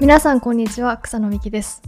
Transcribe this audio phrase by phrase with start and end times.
[0.00, 1.82] 皆さんこんにちは草野美希です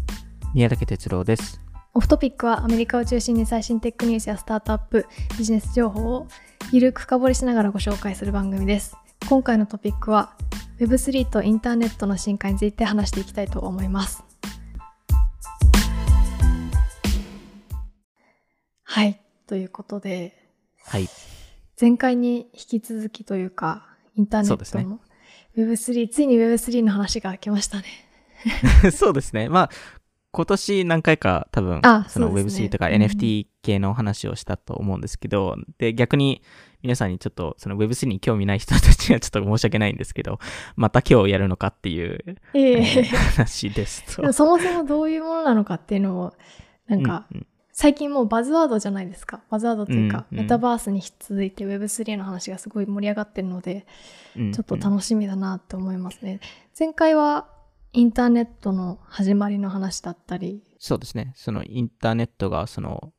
[0.55, 1.61] 宮武哲郎です。
[1.93, 6.29] オフトピックはアメリカを中心に最新テックニュースやスタートアップビジネス情報を
[6.73, 8.97] ゆるく深掘りしながらご紹介する番組です
[9.29, 10.35] 今回のトピックは
[10.79, 14.25] Web3 とインターネットの進化について話していきたいと思います
[18.85, 20.47] はいということで
[20.85, 21.09] はい。
[21.79, 25.01] 前回に引き続きというかインターネットの
[25.57, 27.85] Web3、ついに Web3 の話が来ましたね。
[28.93, 29.49] そうですね。
[29.49, 29.71] まあ、
[30.31, 32.67] 今年何回か多分、あそのそうですね。
[32.67, 32.95] Web3 とかうん。
[32.95, 36.43] NFT 系の話をしたと思うんですけど、で、逆に
[36.83, 40.39] 皆さんにちょっとその Web3 に興味ない人たちにはちょっと申し訳ないんですけど、
[40.77, 42.23] また今日やるのかっていう、
[42.55, 42.73] ええ。
[42.73, 43.05] えー
[43.37, 44.33] 話ですと。
[44.33, 46.35] そもそもどういうものなのかっていうのを
[46.87, 47.47] なんか、うんうん
[47.79, 49.43] 最近もうバズワードじゃないですか。
[49.51, 50.45] バズワードというか、うんうん。
[50.45, 53.87] メタバースに続いて Web3 の話がすごい盛り上がってるので、
[54.35, 54.53] うん。
[54.53, 56.41] ちょっと楽しみだなって思いますね。
[56.79, 57.49] 前回は
[57.93, 60.63] インターネットの始まりの話だったり。
[60.79, 61.35] そうですね。
[61.37, 63.13] そのインターネットが、その、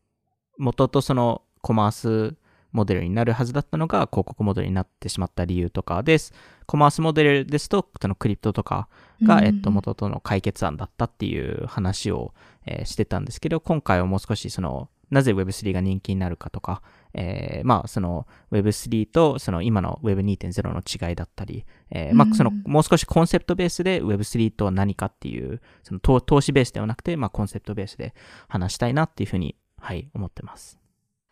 [0.57, 2.35] 元とそのコマース
[2.71, 6.33] モデルになるはずだったのが広告モデルになってしまった理由とかです。
[6.67, 8.89] コマースモデルですと、そのクリプトとか
[9.23, 9.45] が、うん。
[9.45, 12.33] えっと、元との解決案だったっていう話を、
[12.65, 16.81] えーしてたんですけど、今回はもう少しその、なぜ Web3 が人気になるかとか、
[17.13, 28.13] えーまあ、その Web3 とその今の Web2.0 の違いだったり、えーまあ、そのうんもう少しコンセプトベースで Web3 とは何かっていう、その投投資ベースではなくて、まあ、コンセプトベースで
[28.49, 30.77] 話したいなっていうふうに、はい、思ってます。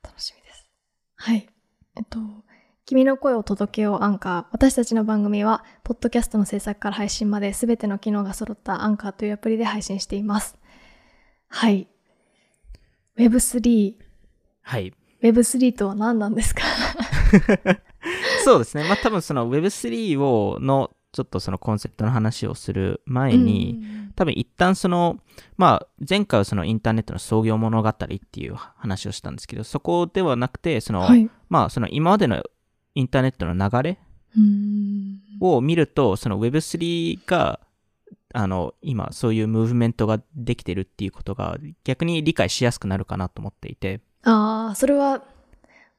[0.04, 0.70] 楽しみです。
[1.18, 1.48] はい。
[1.98, 2.20] えっと
[2.86, 10.56] 君の声を届けようアンカー私たちの番組はポッドキャストの制作から配信まで全ての機能が揃ったアンカーというアプリで配信しています
[11.48, 11.88] はい
[13.18, 13.96] Web3
[14.62, 14.94] はい。
[15.22, 16.62] Web3 とは何なんですか？
[18.44, 18.84] そうですね。
[18.84, 23.80] まあ、多分その Web3 を、の、ちょっとそのコンセプトの話をする前に、
[24.16, 25.18] 多分一旦その、
[25.56, 28.08] まあ、前回はそのインターネットの創業物語って
[28.42, 31.30] いう話をしたんですけど、そこではなくて、その、はい。
[31.48, 32.44] まあ、その今までの
[32.96, 34.00] インターネットの流れ
[34.36, 37.60] うんを見ると、その Web3 が、
[38.34, 45.24] あの、今、そういうムーブメントができてるっていうことが、逆に理解しやすくなるかなと思っていて、ああ、それは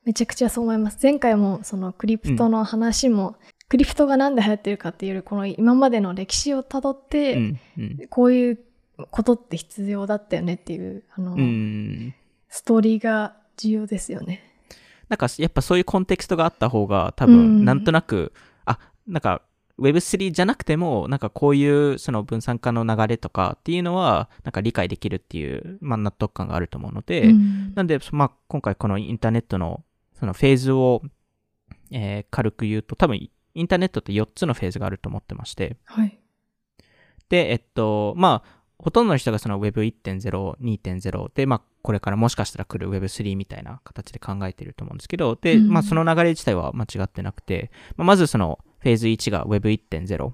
[0.05, 0.99] めちゃくちゃそう思います。
[1.03, 3.37] 前回もそのクリプトの話も、
[3.69, 7.99] クリプトがなんで流行ってるかっていうより、この今までの歴史をたどって、うん、うん。
[8.09, 8.59] こういう
[9.11, 12.15] ことって必要だったよねっていう、あの、うん。
[12.49, 14.56] ストーリーが重要ですよね。
[15.09, 17.57] なんか、やっぱそういうコンテクストがあった方が、多うん。
[17.59, 18.33] 分、なんとなく、
[18.65, 19.43] あ、なんか、
[19.79, 27.75] Web3 じゃなくても、なんかこういうその分散化の流れとかっていうのは、なんか理解できるっていう、まあ納得感があると思うので、うん。
[27.75, 29.85] なんで、まあ今回このインターネットの
[30.19, 31.03] そのフェーズを、
[31.91, 36.19] えー軽く言うと、多分インターネットって4つのフェーズがあると思ってまして、はい。
[37.29, 50.33] で、えっと、まあ、ほとんどの人がその Web1.0、2.0で、まあ、これからもしかしたら来る Web3 みたいな形で考えていると思うんですけど、で、うんまあ、その流れ自体は間違ってなくて、まあ、まずそのフェーズ1が Web1.0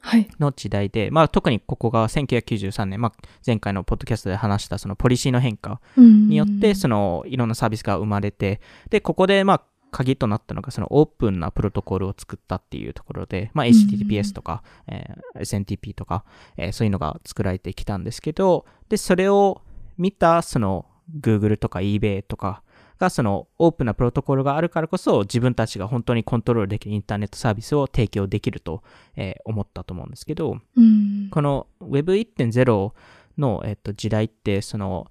[0.00, 0.28] はい。
[0.38, 3.12] の時代で、まあ、特にここが1993年、まあ、
[3.44, 8.60] 前回のポッドキャストで話したそのポリシーの変化にによって、そのいろんなサービスが生まれて、
[8.90, 16.24] で、ここで、まあ、鍵となったのが、そのオープンなプロトコルを作ったっていうところで、まあ、うん HTTPS とか、えー SNTP とか、
[16.56, 19.62] えーそういうのが作られてきたんですけど、で、それを
[19.96, 20.86] 見た、その
[21.20, 22.62] Google とか eBay とか
[22.98, 28.82] が、そのオープンなプロトコルがあるからこそ、自分たちが本当にコントロールできるインターネットサービスを提供できると、
[29.16, 31.28] えー思ったと思うんですけど、うん。
[31.30, 32.92] この Web1.0
[33.38, 35.10] の、えっと、時代って、その、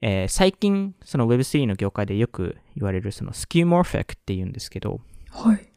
[0.00, 5.00] えー最近、その Web3 の業界でよく言われる、そのスキューモーフェクって言うんですけど、
[5.30, 5.72] はい。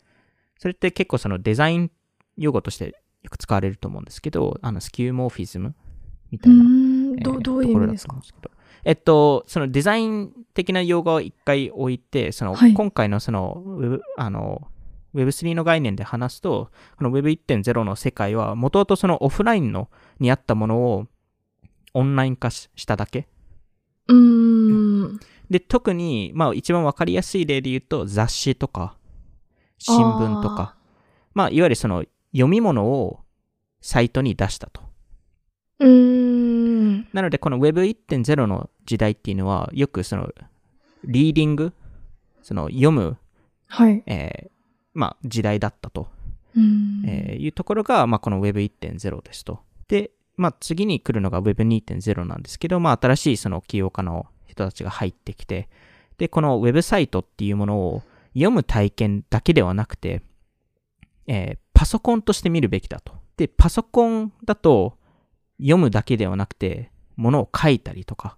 [0.59, 1.91] それって結構そのデザイン
[2.37, 5.75] 用語としてよく使われると思うんですけど、あのスキューモーフィズム
[6.29, 6.67] みたいな、ん。
[6.67, 8.21] えーどうどういうところだ意味ですか。
[8.83, 14.67] えっと、そのデザイン的な用語を一回置いて、その、はい今回のその Web、あの、
[15.13, 19.89] Web3 の概念で話すと、この Web1.0 の世界は、もともとそのオフラインの
[20.19, 21.07] にあったものを
[21.93, 23.27] オンライン化ししただけ。
[24.07, 25.19] うーん。
[25.49, 28.95] で、特に、まあ一番わかりやすい例で言うと、雑誌とか、
[29.77, 30.75] 新聞とか、
[31.33, 33.19] まあいわゆるその読み物を
[33.81, 34.81] サイトに出したと。
[35.79, 37.07] うーん。
[37.13, 40.29] なので、この Web1.0 の時代っていうのは、よくその、
[41.03, 41.73] リーディング、
[42.43, 43.17] その読む、
[43.67, 44.03] はい。
[44.05, 44.51] えー
[44.93, 46.09] まあ時代だったと、
[46.53, 49.61] うんえーいうところが、まあこの Web1.0 ですと。
[49.87, 55.69] で、まあ次に来るのが Web2.0 なんですけど、まあ新しいその起業家の人たちが入ってきて、
[56.17, 60.21] で、このウェブサイトっていうものを読む体験だけではなくて、
[61.27, 63.15] えーパソコンとして見るべきだと。
[63.37, 64.99] で、パソコンだと、
[65.59, 68.37] 読むだけではなくて、ものを書いたりとか、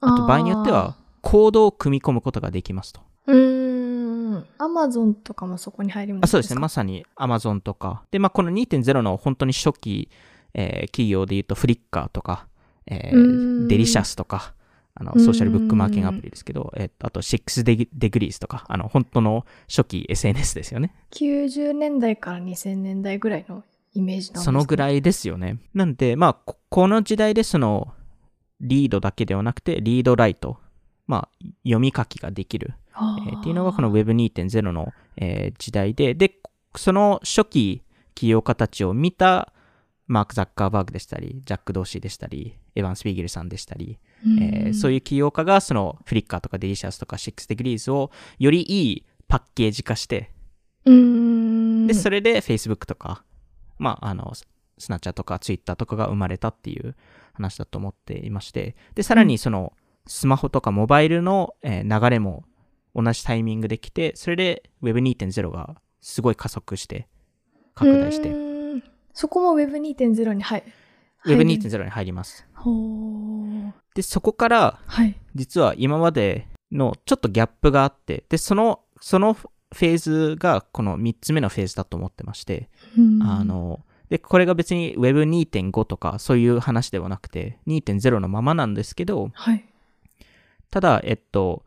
[0.00, 3.02] あと場合によっては、コードを組み込むことができますと。
[3.28, 4.46] うーん。
[4.58, 6.38] アマゾンとかもそこに入るんですか？
[6.38, 6.60] あそうですね。
[6.60, 8.02] まさに Amazon とか。
[8.10, 10.10] で、まあ、この2.0の本当に初期、
[10.54, 12.46] えー企業で言うと、フリッカーとか、
[12.86, 14.54] えーデリシャスとか、
[14.94, 20.94] あの、うんソーシャルブックマーキングアプリですけど、えーあと、6デデグリーズとか、あの、本当の初期 SNS ですよね。
[21.12, 23.64] 90年代から2000年代ぐらいの
[23.94, 24.76] イメージなんですかそのぐい。
[24.76, 25.58] らいですよね。
[25.74, 27.92] なんで、まあ、ここの時代でその、
[28.60, 30.58] リードだけではなくて、リードライト、
[31.06, 36.36] まあ、読み書きができる、えーっていうのがこの Web2.0 の、えー時代で、で、
[36.76, 37.82] その初期
[38.14, 39.52] 起業家たちを見た
[40.06, 43.98] マーク・ザッカーバーグでしたり、ジャック・ドーシーでしたり、エヴァン・スピーゲルさんでしたり、
[44.40, 50.30] えーそういいう起業家がそのフリッカーとかデリシャスとか6 degrees をよりいいパッケージ化して、
[50.84, 50.94] うん。
[50.94, 51.86] うーん。
[51.86, 53.24] で、それで Facebook とか、
[53.78, 56.96] まあ、あの、スナッチャーとか Twitter とかが生まれたっていう
[57.32, 59.72] 話だと思っていまして、で、さらにその、
[60.06, 62.44] スマホとかモバイルの、えー流れも
[62.94, 67.08] 同じタイミングで来て、それで Web2.0 がすごい加速して、
[67.74, 68.53] 拡大して、うーん
[69.14, 70.66] そこも Web2.0 に入る。
[71.18, 72.46] 入る Web2.0 に入ります。
[73.94, 75.16] で、そこから、はい。
[75.34, 82.68] 実は今までのちょっとギャップがあって、で、その、そのフェーズがこの3つ目のフェーズだと思ってまして、
[82.98, 89.64] うんあ、の、で、これが別に Web2.5 とかそういう話ではなくて、2.0のままなんですけど、はい。
[90.70, 91.64] ただ、えっと、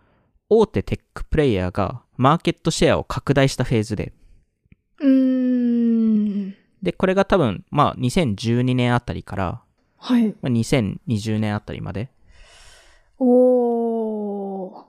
[0.49, 4.13] 大手テックプレイヤーがマーケットシェアを拡大したフェーズで、
[4.99, 5.46] うーん。
[6.81, 9.61] で、これが多分、まあ、2012年あたりから、
[9.97, 10.27] はい。
[10.27, 12.09] まあ2020年あたりまで、
[13.19, 14.87] おー。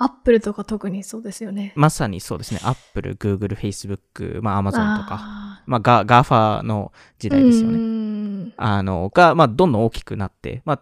[0.00, 1.72] アップルとか特にそうですよね。
[1.74, 8.52] まさにそうですね、Apple、Google、Facebook、まあ、Amazon とか、あまあ、ガ GAFA の時ー代ですよね。
[8.56, 10.80] あの、が、まあ、どんどん大きくなって、まあ、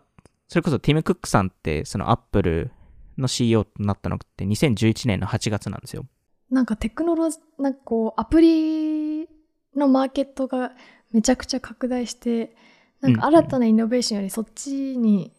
[0.48, 2.70] それこそティム・クックさんって、そのアップル
[3.16, 6.04] の CEO となったのって2011年の8月なんですよ。
[6.50, 9.28] なんかテクノロジー、なんかこう、アプリ
[9.76, 10.72] のマーケットが
[11.12, 12.56] めちゃくちゃ拡大して、
[13.00, 15.32] なんか新たなイノベーションよりそっちに、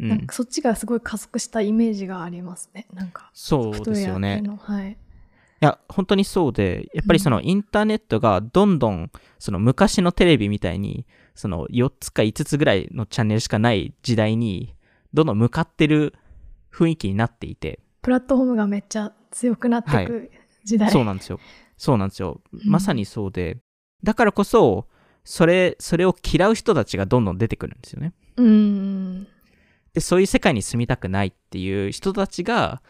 [0.00, 0.08] うん。
[0.08, 2.86] なんかそっちがすごい加速したイメージがありますね。
[2.92, 4.42] なんか、そうですよね。
[4.58, 4.96] はい。
[5.64, 14.74] や、本当にそうで、やっぱりそのインターネットがどんどん、その昔のテレビみたいに、その4つか5つぐらいのチャンネルしかない時代に、
[15.12, 16.14] どんどん向かってる
[16.72, 20.30] 雰囲気になっていて、プラットフォームがめっちゃ強くなっていく
[20.64, 20.90] 時代。
[20.90, 21.40] そうなんですよ。
[21.76, 22.40] そうなんですよ。
[22.52, 23.58] んまさにそうで、
[24.04, 24.86] だからこそ、
[25.24, 28.12] それ、それを嫌う人たちがどんどん出てくるんですよね。
[28.36, 29.26] うーん。
[29.94, 32.82] で、そういう世界に住みたくないっていう人たちが、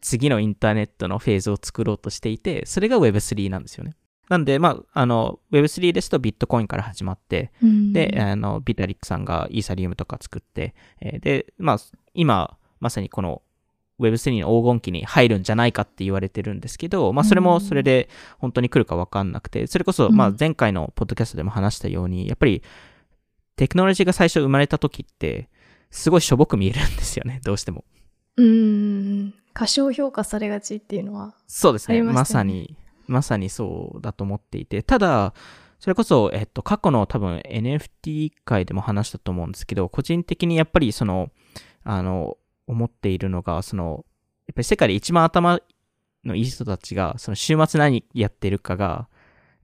[0.00, 3.94] 次のインターネットのフェーズを作ろうとしていて、それが Web3 なんですよね。
[4.28, 11.78] なんで、まあ、あの、Web3 ですとビットコインから始まって、うんで、あの、ビタリックさんがイーサリウムとか作って、えーで、まあ、
[12.12, 13.42] 今、まさにこの
[14.00, 18.08] Web3 の黄金期に入るんじゃないかって言われてるんですけど、まあ、それもそれで
[18.38, 22.62] 本当に来るか分かんなくて、それこそ、うんまあ、前回のポッドキャストでも話したように、やっぱり、
[23.56, 25.48] テクノロジーが最初生まれた時って、
[25.90, 27.84] すごいしょぼく見えるんですよね、 どうしても。
[28.36, 29.34] うーん。
[29.52, 31.34] 過小評価されがちっていうのは。
[31.48, 32.02] そうですね。
[32.02, 32.76] まさに、
[33.08, 35.34] まさにそうだと思っていて、ただ、
[35.80, 41.30] それこそ、えっと、過去の多分 NFT 界でも話したと思うんですけど、個人的にやっぱりその、
[41.84, 42.36] あの、
[42.68, 44.04] 思っているのが、その、
[44.46, 45.60] やっぱり世界で一番頭
[46.24, 49.08] のいい人たちが、その週末何やってるかが、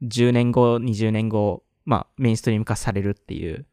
[0.03, 3.67] 10年後、20年後、まあ、メインストリーム化されるっていう。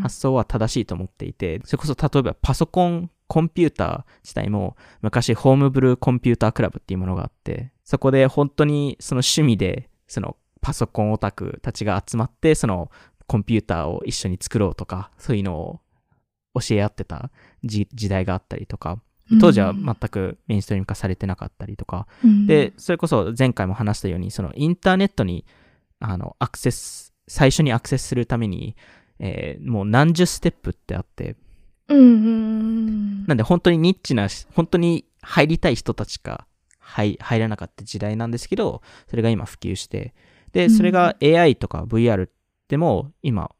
[0.00, 12.90] 発想は正しいと思っていて、それこそ例えばパソコン、コンピューター自体も昔ホームブルーコンピュータークラブっていうものがあって、そこで本当にその趣味でそのパソコンオタクたちが集まってその
[13.26, 15.80] コンピューターを一緒に作ろうとか、そういうのを
[16.54, 17.30] 教え合ってた
[17.64, 18.98] 時時代があったりとか、
[19.40, 22.46] 当時は全くメインストリーム化されてなかったりとか、うん。
[22.46, 25.44] で、それこそ前回も話したように、そのインターネットに、
[25.98, 28.76] あの、アクセス、最初にアクセスするために、
[29.18, 31.36] えーもう何十ステップってあって、
[31.88, 33.26] うん。
[33.26, 36.46] なんで本当にニッチな、本当に入りたい人たちが
[36.78, 40.14] 入入らなかった時代なんですけど、それが今普及して、
[40.52, 42.28] で、それが AI とか VR
[42.68, 43.50] でも今、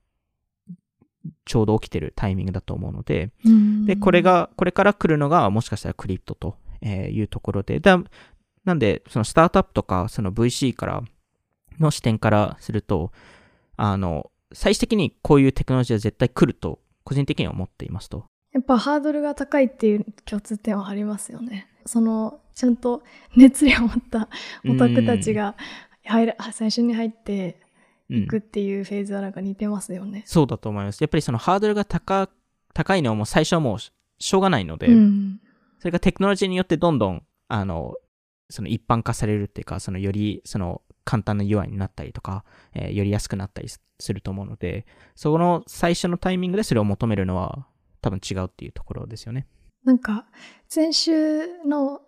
[1.45, 7.99] ちょうど起きてるタイミングだと思うので、うんで、これ、が、これから来るのが、もしかしたらクリプトとえーいうところで、だ
[8.65, 11.03] なんで、そのスタートアップとか、その VC から
[11.81, 13.11] の視点からすると、
[13.77, 18.25] あの、最終的にこういうテクノロジーは絶対来ると、個人的には思っていますと。
[18.53, 21.67] やっぱハードルが高いっていう共通点はありますよね。
[21.87, 23.03] その、ちゃんと
[23.37, 24.29] 熱量を持った
[24.69, 25.57] オタクたちが
[26.05, 27.61] 入る、最初に入って
[28.09, 30.23] いくっていうフェーズはなんか似てますよね。
[30.27, 31.01] そうだと思います。
[31.01, 32.29] やっぱりそのハードルが高
[32.75, 35.41] 高いのはもう最初はもうしょうがないので、うん。
[35.79, 37.95] それがテクノロジーによってどんどん、あの、
[38.51, 42.45] その一般化されるっていうか、そのよりその簡単な UI になったりとか、
[42.75, 47.67] えーより安くなったりすすると思うので、その最初のタイミングでそれを求めるのは
[48.01, 49.47] 多分違うっていうところですよね。
[49.85, 50.27] なんか、
[50.67, 52.01] 先週の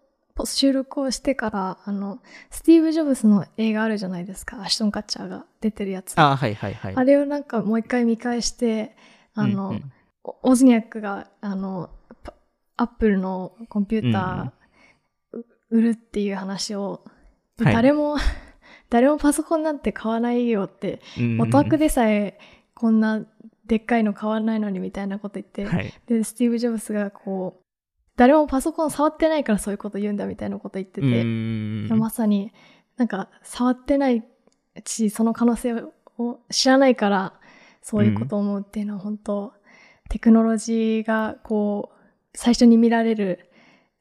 [0.45, 4.61] 収録をしてから、あの、スティーブ・ジョブズの映画あるじゃないですか。
[4.63, 6.19] アシュトン・カッチャーが出てるやつ。
[6.19, 6.95] ああ、はいはいはい。
[6.97, 8.97] あれをなんかもう一回見返して、
[9.35, 9.93] あの、うんうん
[10.29, 11.89] オオズニャックが、あの、
[12.25, 12.35] パ
[12.77, 17.05] アップルのコンピューター、う売るっていう話を、
[17.57, 18.17] ではい誰も、
[18.91, 22.39] 誰もパソコンなんて買わないよって、うんうんうんオタクでさえ
[22.75, 23.25] こんな
[23.67, 25.93] でっかいの買わないのにみたいなこと言って、はい。
[26.07, 27.66] で、スティーブ・ジョブズがこう、
[28.17, 32.53] 誰もパソコン触ってないからそういうこと言うんだみたいなこと言ってうて、んまさに
[32.97, 34.25] なんか触ってない
[34.85, 35.75] し、その可能性
[36.19, 37.35] を知らないから
[37.83, 39.53] そういうことを思うっていうのは本当、
[40.09, 41.97] テクノロジーがこう、
[42.35, 43.51] 最初に見られる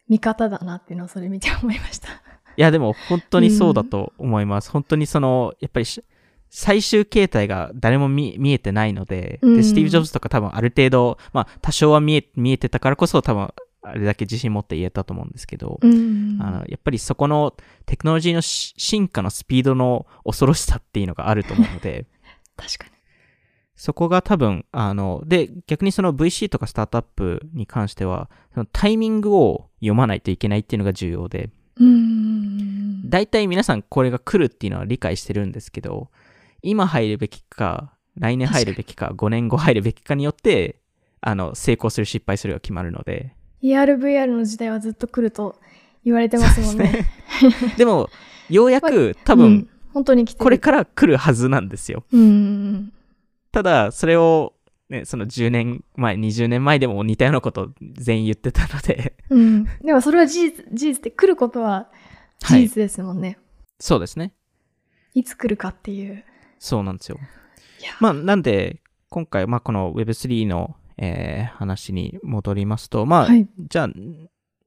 [0.07, 2.09] 見方だなっていうのをそれ見て思いました。
[2.09, 4.71] いや、でも本当にそうだと思います。
[4.71, 6.03] 本当にその、やっぱりし
[6.49, 13.53] 最終形態が誰も見見えてないので、うんで、スティーブ・ジョブズとか多分ある程度、まあ多少は見え見えてたからこそ多分
[13.85, 16.37] あれだけ自信持って言えたと思うんですけど、うん。
[16.41, 22.07] あのやっぱりそこのテクノロジーのし進化のスピードの恐ろしさっていうのがあると思うので、
[22.57, 22.91] 確かに。
[23.75, 33.09] そこが多分、あの、で、逆にその VC とかスタートアップに関しては、そのタイミングを読まないといけないっていうのが重要で、うん。
[33.09, 36.09] 大体皆さんこれが来るっていうのは理解してるんですけど、
[36.61, 40.79] 今入るべきか、来年入るべきか、5年後入るべきかによって、
[41.19, 43.35] あの、成功する失敗するが決まるので。
[43.65, 45.55] ER、VR の時代はずっと来ると
[46.03, 47.07] 言われてますもんね。
[47.77, 48.09] でも、
[48.49, 50.25] ようやく多う分ん、本当に。
[50.27, 52.03] これから来るはずなんですよ。
[52.11, 52.93] うん。
[53.51, 54.53] ただ、それを、
[54.89, 59.65] ね、その10年前、20年前でも似たようなことを全員言ってたので、うん。
[59.83, 61.89] でもそれは事実、事実で来ることは
[62.39, 63.39] 事実ですもんね。
[63.79, 64.31] そうですね。
[65.15, 66.23] い、つ来るかっていう。
[66.59, 67.19] そうなんですよ。
[67.99, 73.47] まあ、なんで、今回、まあ、この Web3 の、えー話に戻りますと、まあ、はい。
[73.69, 73.89] じゃあ、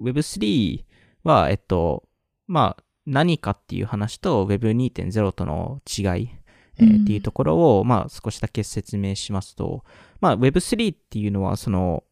[0.03, 0.85] Web3
[1.25, 2.05] は、えっと、
[2.47, 6.31] まあ、何かっていう話と Web2.0 との違い、
[6.79, 9.83] えーうんっていうところを、まあ、少しだけ説明しますと、
[10.21, 12.05] まあ、Web3 っていうのは、その、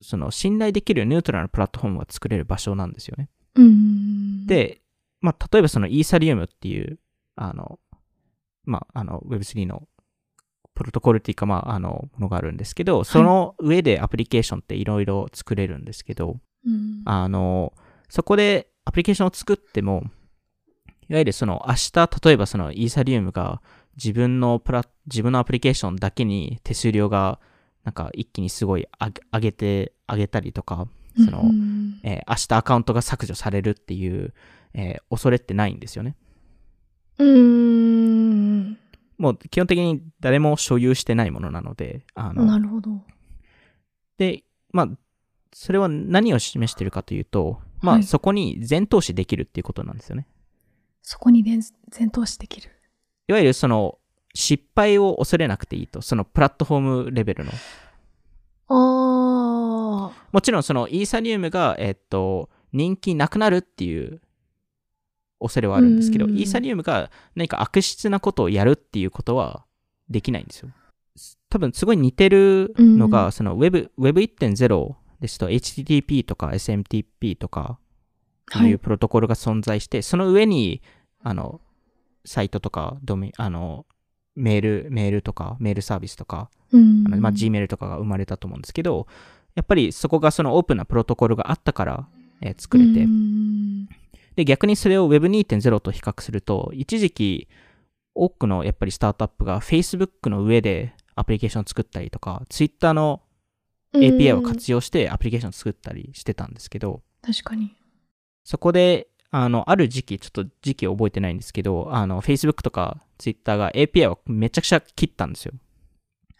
[0.00, 3.28] その、信頼できるニュートラルなプラットフォームが作れる場所なんですよね。
[3.56, 4.80] うん。、で、
[5.20, 6.98] まあ、例えばそのイーサリウムっていう、
[7.36, 7.78] あの、
[8.64, 9.86] まあ、あの Web3 の
[10.80, 17.74] プロトコルっていうか、まあ、あの、ものがあるんですけど、その上でアプリケーションっていろいろ作れるんですけど、うん、あの、
[18.08, 20.04] そこでアプリケーションを作っても、
[21.10, 23.60] いわゆるその明日、例えばそのイーサリウムが
[23.96, 27.40] 自分のプラ、自分のアプリケーションだけに手数料が
[27.84, 28.88] なんか一気にすごい
[29.30, 30.88] 上げて、上げたりとか、
[31.22, 34.32] そのうんえー明日アカウントが削除されるっていう、
[34.72, 36.16] えー恐れってないんですよね。
[37.18, 37.79] うん。
[39.20, 43.02] もう基本的に誰も所有してないものなので、あの、なるほど。
[44.16, 44.88] で、まあ、
[45.52, 50.26] それは何を示しているかというと、まあ、はいそこに全投資できるっていうことなんですよね。
[51.02, 51.60] そこに全
[51.90, 52.70] 全投資できる。
[53.28, 53.98] いわゆるその、
[54.32, 57.52] 失敗を恐れなくていいと、そのプラットフォームレベルの。
[58.68, 60.28] ああ。
[60.32, 64.22] もちろんそのイーサリウムが、えっと、人気なくなるっていう
[65.40, 69.64] 恐れはあるんですけど、うんイーサリウムが何か悪質なことをやるっていうことは
[70.08, 70.70] できないんですよ。
[71.48, 77.78] 多分すごい似てるのが、うんその Web Web1.0 ですと HTTP とか SMTP とか
[78.50, 80.82] はいいうプロトコルが存在して、その上に、
[81.22, 81.60] あの、
[82.24, 83.86] サイトとか、ドメ、あの、
[84.34, 87.04] メール、メールとか、メールサービスとか、うん。
[87.06, 89.06] あのまあ、Gmail とかが生まれたと思うんですけど、
[89.54, 92.08] やっぱりそこがそのオープンなプロトコルがあったから、
[92.42, 93.88] えー作れて、うん
[94.36, 97.48] で、逆にそれを Web2.0 と比較すると、一時期、
[98.14, 103.22] 多くのやっぱりスタートアップが Facebook の上でアプリケーションを作ったりとか、Twitter の
[103.94, 107.76] API を活用してアプリケーションを作ったりしてたんですけど、確かに。
[108.44, 115.52] そこで、あの、ある時期、ちょっと時期覚えてないんですけど、あの、Facebook とか Twitter が API をめちゃくちゃ切ったんですよ。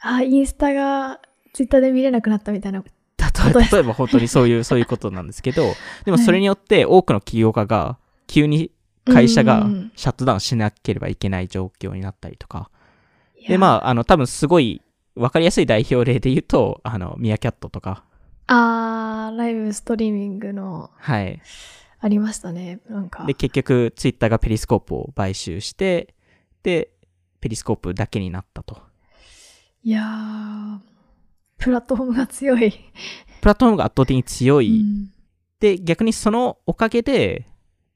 [0.00, 1.20] あ、インスタが
[1.52, 2.82] ツイッターで見れなくなったみたいな。
[3.72, 8.70] 例えば本当にそういう、そういうことなんですけど、 でもそれによって多くの起業家が急に
[9.04, 12.70] 会社がうんシャットダウンしなければいけない状況になったりとか。
[13.48, 14.82] で、まあ、あの、多分すごい
[15.14, 18.04] わかりやすい代表例で言うと、あの、ミヤキャットとか、
[18.46, 21.40] あー、ライブストリーミングのはい。
[22.00, 22.80] ありましたね。
[22.88, 23.24] なんか。
[23.26, 26.14] で、結局、ツイッターがペリスコープを買収して、
[26.62, 26.90] で、
[27.40, 28.80] ペリスコープだけになったと。
[29.84, 30.78] いやー、
[31.60, 32.72] プラットフォームが強い。
[33.40, 34.80] プラットフォームが圧倒的に強い。
[34.80, 35.12] うん
[35.60, 37.46] で、逆にそのおかげで、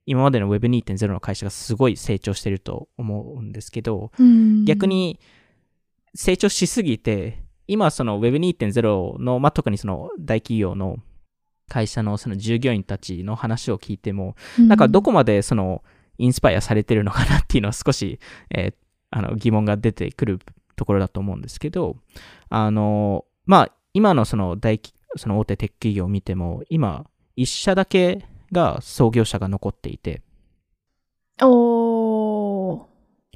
[0.05, 5.19] 今までの Web2.0 の会社がすごい成長してると思うんですけど、うん逆に
[6.15, 10.99] 成長しすぎて、今その Web2.0 の、まあ、特にその大企業の
[11.67, 15.83] 会社のその従業員たちの話を聞いても、なんかどこまでその
[16.19, 18.75] インスパイアされてるのかなっていうのは少し、えー
[19.17, 20.41] あの疑問が出てくる
[20.75, 21.97] ところだと思うんですけど、
[22.49, 27.05] あの、まあ、今のその大き、その大手テック企業を見ても、今、
[27.37, 30.23] 一社だけが創業者が残っていて、
[31.43, 32.83] おー。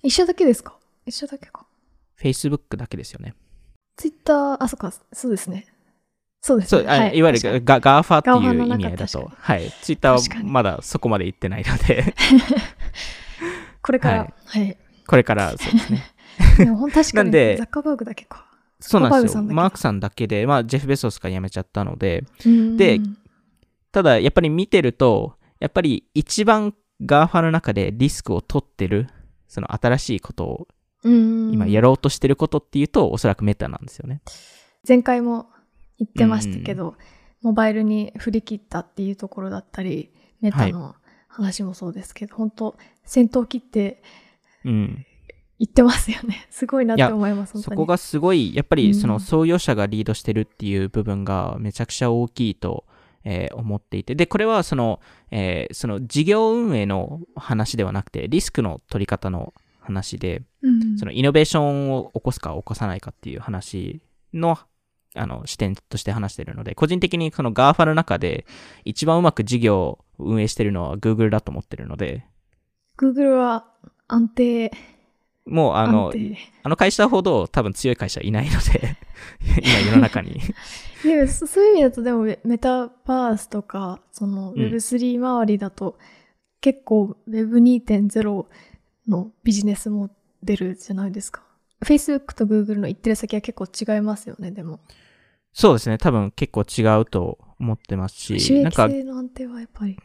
[0.02, 0.76] 一緒だけですか？
[1.04, 1.66] 一緒だけか。
[2.20, 3.34] Facebook だけですよね。
[3.96, 5.66] ツイッター、あ、そっか、そうですね。
[6.40, 6.82] そうですね。
[6.82, 9.70] そう、あはいわゆるガガーファっていう意味合いだと確、はい。
[9.82, 12.14] ツイッターはまだそこまで行ってないので、
[13.82, 14.76] これから、ははい。
[15.06, 16.04] これからそうですね。
[16.58, 18.46] でもほん確かに、なんでザッカーバーグだけか。
[18.80, 19.42] そうなんですよ。
[19.42, 23.00] マークさんだけで、まあ、ジェフ・ベソスが辞めちゃったので、うんで
[23.90, 26.74] ただ、やっぱり見てると、やっぱり一番
[27.04, 29.08] GAFA の中でリスクを取ってる、
[29.48, 30.68] その新しいことを
[31.04, 34.20] うん今やろうとしてることっていうと、おそらくメタなんですよね。
[34.86, 35.48] 前回も
[35.98, 36.96] 言ってましたけど、
[37.42, 40.94] モバイルに振り切ったっていうところだったり、メタの
[41.28, 44.02] 話もそうですけど、本当先頭切って
[44.64, 45.06] うん。
[45.58, 46.46] 言ってますよね。
[46.50, 47.60] すごいなって思います。
[47.60, 52.84] そこがすごい、やっぱうんりその創業者がリードしてるっていう部分がめちゃくちゃ大きいと、
[53.24, 55.00] えー思っていて、で、これはその、
[55.30, 64.00] えーその事業運営の話ではなくて、リスクの取り方の話で、うん、そのイノベーションを起こすか起こさないかっていう話
[64.32, 64.58] の
[65.14, 68.46] あの視点として話しているので、個人的にその GAFA の中で
[68.84, 72.24] 一番うまく事業を運営してるのは Google だと思ってるので、
[72.96, 73.66] Google は
[74.06, 74.72] 安定、
[75.48, 76.12] もうあの。
[76.62, 78.96] あの会社ほど多分強い会社いないので、
[79.62, 80.40] 今世の中に。
[81.02, 85.98] でもそそういう意味だとでもメメタバースとかそのん Web3 周りだと、
[86.60, 88.46] 結構 Web2.0
[89.08, 90.10] のビジネスモ
[90.42, 91.42] デルじゃないですか。
[91.84, 94.80] Facebook と Google の行ってる先は結構違いますよね、でも。
[95.52, 99.98] そうですね、多分結構違うと思ってます収し、なん益か、性の安定はやっぱり。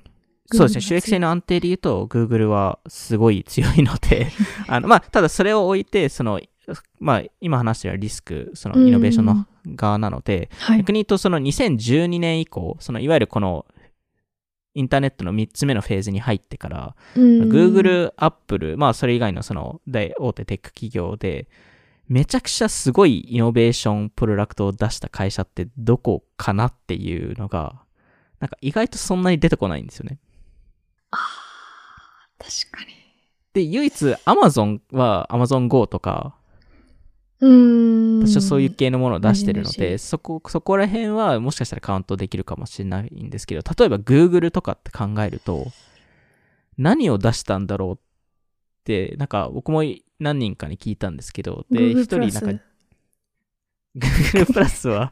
[0.51, 4.27] そうですね、収益性の安定で言うと、Google はすごい強いので、
[4.67, 6.41] あの、まあ、ただそれを置いて、その、
[6.99, 10.79] まあ、今話してるリスク、そのイノベーションの側なので、はい。
[10.79, 13.65] 逆に言うと、その2012年以降、そのいわゆるこの、
[14.75, 21.47] インターネットの3つ目のフェーズに入ってから、うん Google、Apple、まあそれ以外のその大大手テック企業で、
[22.07, 27.83] めちゃくちゃすごいイノベーションプロダクトを出した会社ってどこかなっていうのが、
[28.39, 30.17] なんか意外とそんなに出てこないんですよね。
[32.43, 32.93] 確かに。
[33.53, 33.93] で、唯一
[34.25, 36.35] Amazon は Amazon Go とか、
[37.39, 38.27] うーん。
[38.27, 45.67] 私はそういう系のものを出してるのうんで、そこ、そこら辺はもしかしたらカウントできるかもしれないんですけど、例えば Google とかって考えると、
[46.77, 47.97] 何を出したんだろうっ
[48.83, 49.83] て、なんか僕も
[50.19, 52.63] 何人かに聞いたんですけど、で、Google 一人なんか
[53.95, 55.11] Google プラスは、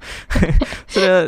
[0.87, 1.23] それは、あ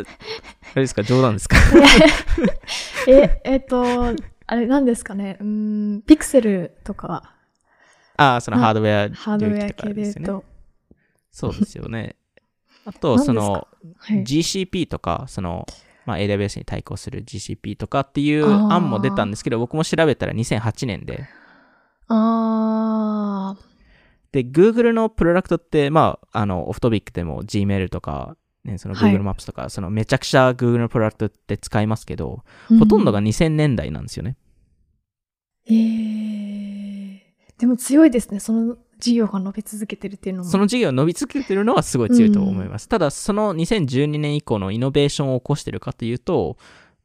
[0.76, 1.56] れですか、冗談ですか？
[3.06, 4.14] え、えっと、
[4.54, 5.36] あれ何ですかね？
[5.40, 7.34] うーん、ピクセルとか、
[8.16, 10.02] ああ、そのハードウェアハードウェア領域とか系で。
[10.02, 10.44] 言うと。
[11.32, 12.14] そうですよね。
[12.86, 14.22] あと、その、はい。
[14.22, 15.66] GCP とか、その、
[16.06, 21.24] まあ、AWS に対抗する GCP とかっていう案も出たんですけど、僕も調べたら2008年で、
[22.06, 23.56] あ
[24.30, 32.78] で、Google のプロダクトって、まあ、あの、オフトビックでも Gmail とか、ね、そのはい Google マップとか、そのめちゃくちゃ Google のプロダクトって使いますけど、ー。
[32.78, 34.36] ほとんどがう2000年代なんですよね。
[35.66, 37.20] えー、
[37.58, 38.40] でも強いですね。
[38.40, 40.50] その事業が伸び続けてるっていうのも。
[40.50, 42.88] その事業伸び続けてるのはすごい強いと思います。
[42.88, 46.56] ただ、その2012年以降のイノベーションを起こしてるかというと、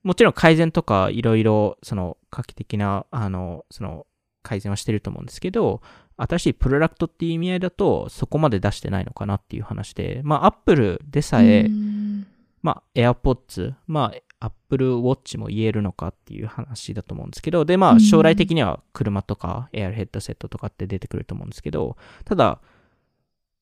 [0.03, 4.05] もちろん改善とかいろいろ、その画期的な、あの、その
[4.43, 5.81] 改善はしてると思うんですけど、
[6.17, 12.27] 新しいプロダクトっていう意味合いだと、そこまで出してないのかなっていう話で、まあ、Apple でさえ、うん
[12.61, 17.99] まあ、AirPods、まあ、Apple Watch も言えるのかっていう話だと思うんですけど、で、まあ、うん。
[17.99, 22.61] 将来的には車とか Air ヘッドセットとかって出てくると思うんですけど、ただ、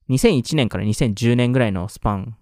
[0.10, 2.38] 2001年から2010年ぐらいのスパン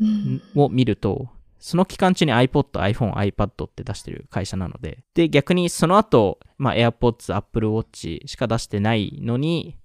[0.00, 0.42] うん。
[0.54, 9.76] を見ると、その期間中に iPod、iPhone、iPad って出してる会社なので、で、逆にその後、まあ、AirPods、Apple Watch しか出してないのに、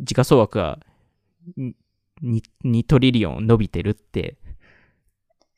[0.00, 0.80] 時価総額が
[1.56, 1.74] に
[2.22, 4.36] 2, 2トリリオン伸びてるって、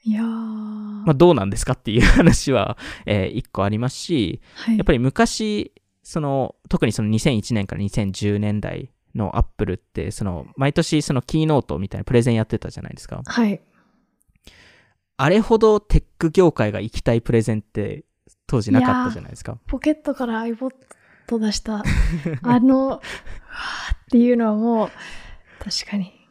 [0.04, 13.22] いやー、まあ、どうなんですかっていう話は、 えー一個ありますし、はい、やっぱり昔、その、特にその2001年から2010年代のアップルって、その、毎年そのキーノートみたいなプレゼンやってたじゃないですか。
[13.24, 13.60] はい。
[15.16, 18.04] あれほどテック業界が行きたいプレゼンって
[18.48, 19.58] 当時なかったじゃないですか。
[19.68, 20.72] ポケットから iPod
[21.38, 21.84] 出した、
[22.42, 23.00] あの、 っ
[24.10, 24.90] ていうのはもう、
[25.62, 26.21] 確かに。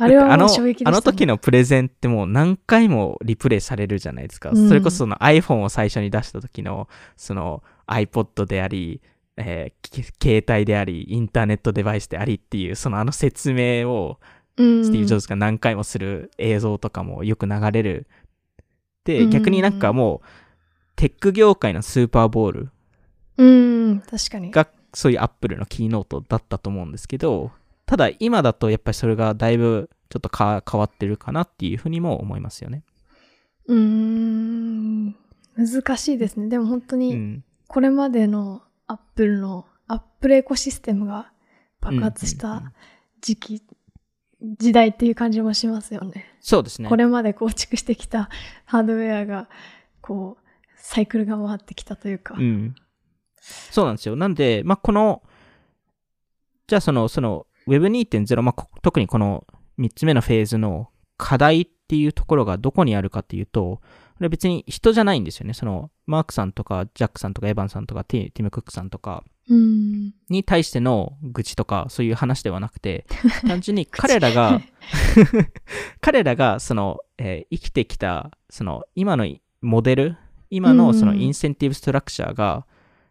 [0.00, 0.96] あれはもう衝撃でした、ね。
[0.96, 4.50] あの時のプレゼンってもう何回もリプレイされるじゃないですか。
[4.50, 9.00] うんそれこそその iPhone を最初に出した時のその iPod であり、
[9.36, 14.20] えーき携帯であり、インターネットデバイスでありっていう、そのあの説明を
[14.58, 18.06] うん、スティーブ・ジョブズが何回もする映像とかもよく流れる。
[19.04, 20.26] で、うん逆になんかもう、
[20.96, 22.70] テック業界のスーパーボウル
[23.36, 24.50] うん、確かに。
[24.50, 27.52] がそういうアップルの keynote だったと思うんですけど、
[27.88, 32.84] ただ今だとやっぱりそれがだいぶちょっとか変わってるかなっていうふうにも思いますよね。
[33.66, 35.16] うーん、
[35.56, 36.48] 難しいですね。
[36.48, 37.44] でも本当に、うん。
[37.66, 41.32] これまでのアップルの、アップルエコシステムが
[41.80, 42.72] 爆発しうんうんうんた
[43.22, 43.62] 時期、
[44.42, 46.26] 時代っていう感じもしますよね。
[46.40, 46.96] そうですねこ。
[46.96, 48.28] れまで構築してきた
[48.66, 49.48] ハードウェアが、
[50.02, 50.44] こう、
[50.76, 52.34] サイクルが回ってきたというか。
[52.38, 52.74] うん。
[53.40, 54.14] そうなんですよ。
[54.14, 55.22] なんで、まあ、この、
[56.66, 59.46] じゃあその、その Web2.0、まあ、こ特にこの
[59.78, 63.80] 3つ目のフェーズの課題っていうところがどこにあるかっていうと、こ
[64.20, 65.54] れ別に人じゃないんですよね。
[65.54, 70.12] その、マークさんとか、ジャックさんとか、エヴァンさんとか、ティティム・クックさんとかうん。
[70.28, 73.06] に対しての愚痴とか、そういう話ではなくて、
[73.46, 74.60] 単純に彼らが、
[76.00, 79.26] 彼らがその、えー生きてきたその今の
[79.60, 80.16] モデル
[80.50, 82.66] 今のそのうんインセンティブストラクチャーが、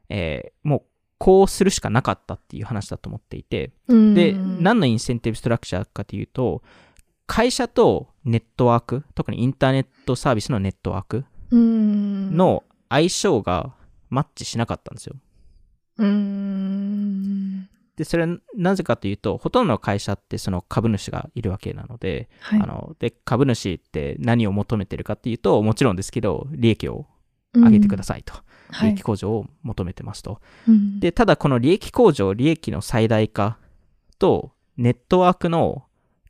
[0.10, 0.84] えーもう
[1.18, 4.14] こうするしかなかったっていう話だと思っていてうん。
[4.14, 6.62] で何のインセンティブストラクチャーかというと
[7.26, 13.74] 会社とネットワーク特にインターネットサービスのネットワークうん、の相性が
[14.10, 15.16] マッチしなかったんですよ。
[15.98, 17.70] うん。
[17.96, 22.62] でそれはなぜかというとほとんどの会社ってその株主がいるわけなのではい。
[22.62, 27.08] あので株主って何を求めてるかっていうともちろんですけど利益を
[27.54, 27.64] うん。
[27.64, 28.44] 上げてくださいと、はい
[28.82, 33.58] 利益向上を求めてますとうんでただこの利益向上利益の最大化
[34.20, 35.86] とネットワークの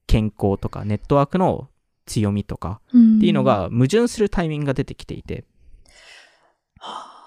[0.06, 1.70] 健康とかネットワークの
[2.06, 7.18] 強みとかっていうの、が矛盾するタイミングが出てきていてうん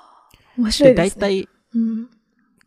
[0.56, 1.20] 面白いでですね。
[1.20, 2.08] 大体うん。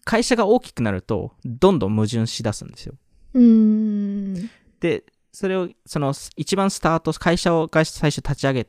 [0.05, 2.95] 会社が大きくなるとどんどん矛盾しだすんですよ
[3.35, 4.33] うん。
[4.79, 8.67] でそれをその一番スタート会社をが最初立ち上げ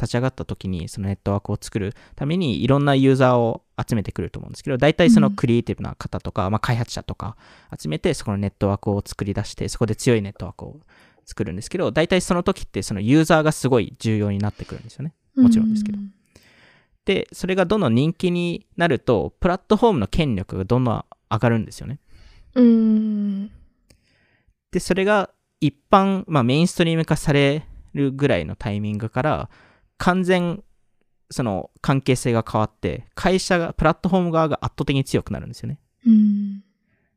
[0.00, 5.36] 立ち上がった時にそのネットワークを作るためにいろんなユーザーを集めてくると思うんですけど大体そのうん。
[5.36, 7.36] クリエイティブな方とか、まあ、開発者とか
[7.78, 10.80] 集めてそこのネットワークを作り出してそこで強いネットワークを
[11.26, 15.14] 作るんですけど大体その時ってそのユーザーがすごい重要になってくるんですよね。
[15.36, 15.98] もちろんですけど。
[15.98, 16.12] うん
[17.06, 21.98] でそれがどんどん人気になるとプラットフォームの権力がどんどん上がるんですよね。
[22.54, 23.50] うん。
[24.70, 29.50] で、それが一般、まあメインストリーム化されるぐらいのタイミングから、
[30.00, 30.64] 完全、
[31.30, 35.78] その関係性が変わって、会社が、プラットフォーム側が圧倒的に強くなるんですよね。
[36.06, 36.64] うん。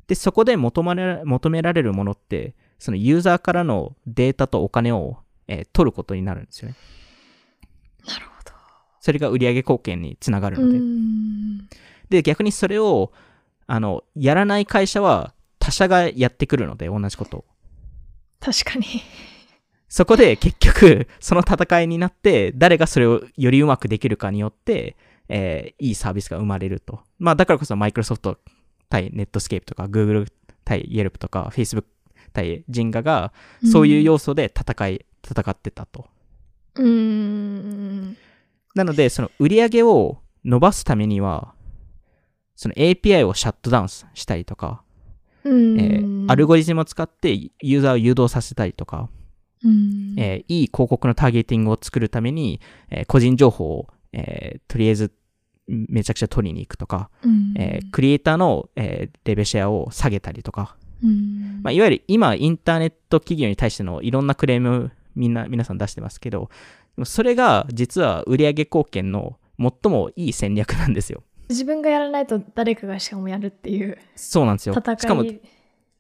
[0.06, 5.18] で、そこで求められ求められるものって、そのユーザーからのデータとお金を、
[5.48, 6.76] えー取ることになるんですよね。
[8.06, 8.52] なるほど。
[9.00, 10.78] それが売上貢献につながるので。
[10.78, 11.70] うん。
[12.10, 13.14] で、逆にそれを、
[13.66, 17.46] あの、やらない会社は他社がやってくるので、同じことを。
[18.42, 18.86] 確かに。
[19.94, 24.98] そこで結局、その戦いになって、誰がそれをよりうまくできるかによって、
[25.30, 27.02] えーいいサービスが生まれると。
[27.20, 28.40] まあ、だからこそマイクロソフト
[28.90, 30.26] 対ネットスケープとか、Google
[30.66, 31.84] 対 Yelp とか、Facebook
[32.34, 33.34] 対ジンガが、
[33.72, 36.08] そういう要素で戦い、戦ってたと。
[36.74, 38.18] うん。
[38.74, 41.54] なので、その売り上げを伸ばすためには、
[42.56, 44.82] その API をシャットダウンしたりとか、
[45.44, 45.80] うん。
[45.80, 49.23] えーアルゴリズムを使ってユーザーを誘導させたりとか、うん。
[50.18, 55.12] えーいい広告のターゲティングを作るために、えー個人情報を、えーとりあえず
[55.72, 57.54] んめちゃくちゃ取りに行くとか、うん。
[57.58, 61.62] えークリエイターの、えーレベシェアを下げたりとか、うん。
[61.64, 66.50] まあ、いわゆる今インターネット企業に対してのいろんなクレームみんな皆さん出してますけど
[67.04, 71.24] それが実は売上貢献の最もいい戦略なんですよ。
[71.50, 74.76] 自分がやらないと誰かがしかもやるっていうそうなんですよ。
[74.76, 75.42] 戦い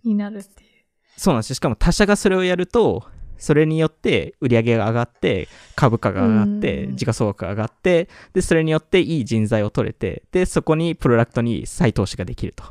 [0.03, 0.69] になるっていう。
[1.17, 1.55] そうなんですよ。
[1.55, 3.03] しかも他社がそれをやると
[3.43, 6.95] それによって売り上げが上がって株価が上がってうん。
[6.95, 12.63] 時価総額が上がってでそれによっていい人材を取れてでそこにプロダクトに再投資ができると。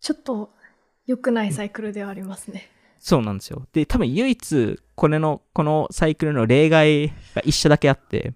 [0.00, 0.50] ちょっと
[1.06, 2.68] 良くないサイクルではありますね。
[2.98, 3.66] そうなんですよ。
[3.72, 8.34] で多分唯一これのこのサイクルの例外が一社だけあって。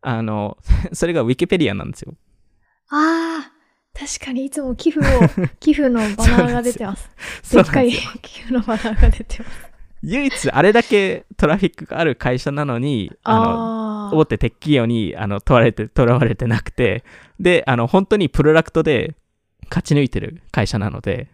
[0.00, 0.58] あの
[0.92, 2.14] それがウィキペディアなんですよ。
[2.88, 3.51] ああ、
[3.94, 5.20] 確かにいつも寄付を、
[5.60, 7.10] 寄付のバナーが出てます。
[7.54, 7.92] でっかい。
[8.22, 9.72] 寄付のバナーが出てます。
[10.02, 17.04] 唯一あれだけトラフィックがある会社なのに、あの、大手テック企業にあの問われて、とらわれてなくて、
[17.38, 19.14] で、あの、本当にプロダクトで
[19.68, 21.28] 勝ち抜いてる会社なので、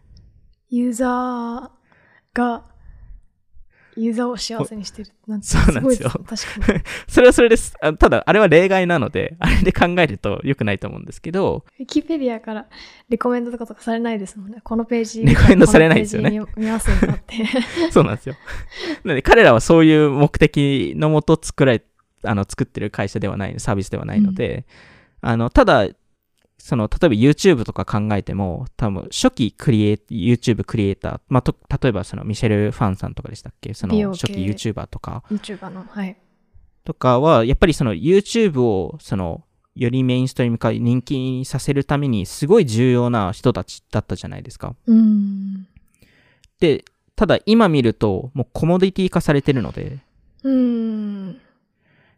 [0.68, 1.70] ユーザー
[2.34, 2.64] が、
[3.98, 5.11] ユーザーを幸せにしてる。
[5.26, 6.80] なんてそうなんですよ確かに。
[7.08, 7.74] それはそれです。
[7.80, 12.66] あただ、あれは例外なので、 あれで考えると良くないと思うんですけど、ウィキペディアから
[13.08, 14.61] レコメンドとかとかされないですもんね。
[14.62, 15.24] このページ。
[15.24, 17.44] レコメンドされないですよね 見ますんだって。
[17.90, 18.37] そうなんですよ。
[19.04, 21.82] なので、彼らはそういう目的のもと作られ、
[22.22, 24.64] あの、作ってる会社ではない、サービスではないので、
[25.20, 25.88] あの、ただ、
[26.68, 33.72] その、例えば YouTube とか考えても、多分、初期クリエイ、YouTube クリエイター、まあ、と、例えばその、ミシェル・ファンさんとかでしたっけ？
[33.72, 35.83] その、初期 YouTuber とか、YouTuber の。
[35.88, 36.14] はい。
[36.85, 39.44] とかは、やっぱりその YouTube を、その、
[39.76, 44.74] よりメインストリーム化、人気にさせるために、すごい重要な人たちだったじゃないですか。
[44.87, 45.66] うん。
[46.61, 46.85] で、
[47.16, 50.00] ただ今見ると、もうコモディティ化されてるので、
[50.42, 51.40] うん。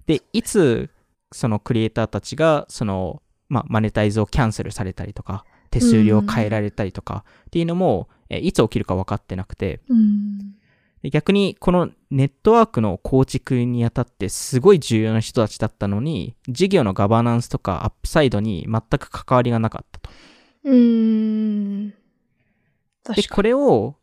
[0.07, 0.91] で、いつ、
[1.31, 10.55] そのクリエイターたちが、その、まあ、マネタイズをキャンセルされたりとか、手数料を変えられたりとか、っていうのも、えいつ起きるか分かってなくて、うん。
[11.03, 20.11] で逆にこのネットワークの構築にあたってすごい重要な人たちだったのに、事業のガバナンスとかアップサイドに全く関わりがなかったと。
[20.65, 21.89] うん。
[21.89, 21.95] で、
[23.31, 23.97] これを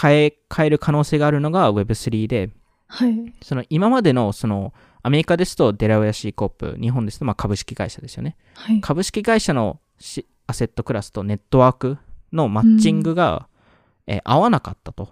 [0.00, 2.50] 変え、変える可能性があるのが Web3 で、
[2.86, 3.34] はい。
[3.42, 4.72] その今までのその
[5.04, 8.36] アメリカですとデラウェア C コープ、日本ですとまあ株式会社ですよね。
[8.54, 8.80] はい。
[8.80, 11.98] 株式会社のしアセットクラスとネットワーク
[12.32, 13.46] のマッチングが、
[14.06, 15.10] えー合わなかったと。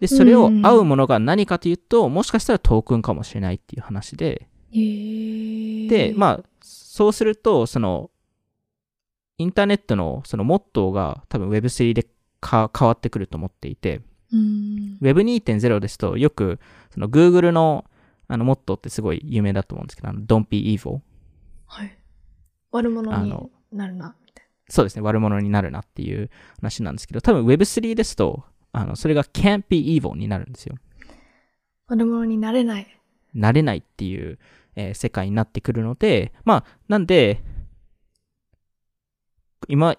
[0.00, 8.10] で、それを合うものが何かというと、もしかしたらトークンかもしれないっていう話で、えー、で、まあ、そうすると、その、
[9.38, 12.06] インターネットのそのモットーが多分 Web3 で
[12.40, 14.00] か変わってくると思っていて、
[14.32, 14.98] うん。
[15.00, 16.58] Web2.0 ですとよく、
[16.90, 17.84] その Google の
[18.28, 21.00] あのモットーってすごい有名だと思うんですけど、あの Don't be evil。
[21.66, 21.98] はい。
[22.70, 23.30] 悪者に
[23.72, 30.74] なるな、みたいそうですね、悪者になるなっていう話なんですけど、多分 Web3 ですと、あの、それが can't be evil になるんですよ。
[30.74, 31.96] な。
[31.96, 32.86] 悪者になれない。
[33.34, 34.38] なれないっていう、
[34.76, 37.42] えー世界になってくるので、まあ、なんで、
[39.68, 39.96] 今、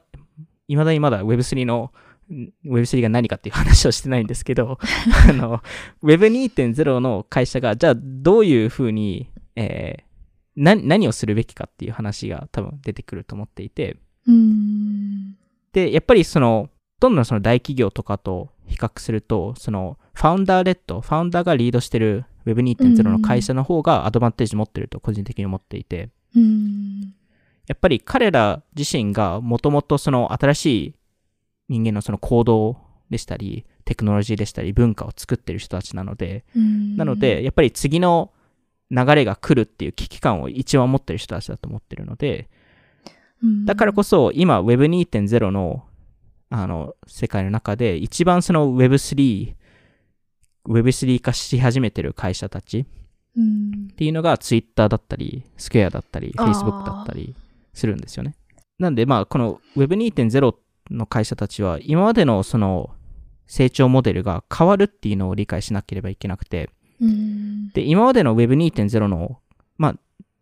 [0.68, 1.90] いまだにまだ Web3 の、ん
[2.66, 4.78] Web3 が何かっていう話をしてないんですけど、
[5.30, 5.62] あの、
[6.04, 10.10] Web2.0 の会社が、じゃあどういうふうに、えー
[10.60, 15.36] な何をするべきかっていう話が多分出てくると思っていて、うん。
[15.72, 27.14] で、やっぱりその、どんどんその大企業とかと比較すると、その、ファウンダーレッド、ファウンダーがリードしてる Web2.0 の会社の方がアドバンテージ持ってると個人的に思っていて、うん。
[27.68, 30.96] やっぱり彼ら自身がもともとその新しい
[31.70, 32.78] 人間のその行動
[33.10, 38.32] でしたり、テクノロジーでしたり、文化を作ってる人たちなので、うんなので、、やっぱり次の
[38.92, 42.50] 流れが来るっていう危機感を一番持ってる人たちだと思ってるので、
[43.66, 45.86] だからこそ今 Web2.0 の
[46.50, 49.54] あの世界の中で一番その Web3、
[50.68, 52.86] Web3 化し始めてる会社たちっ
[53.38, 53.90] うん。
[53.96, 57.36] ていうのが Twitter だったり、Square だったり、Facebook だったり
[57.74, 58.36] するんですよね。
[58.80, 60.56] なんでまあこの Web2.0
[60.90, 62.92] の会社たちは今までのその
[63.48, 66.70] 成長モデルが変わるっていうのを理解しなければいけなくて、
[67.02, 67.70] うん。
[67.70, 69.40] で、今までの Web2.0 の、
[69.78, 69.96] まあ、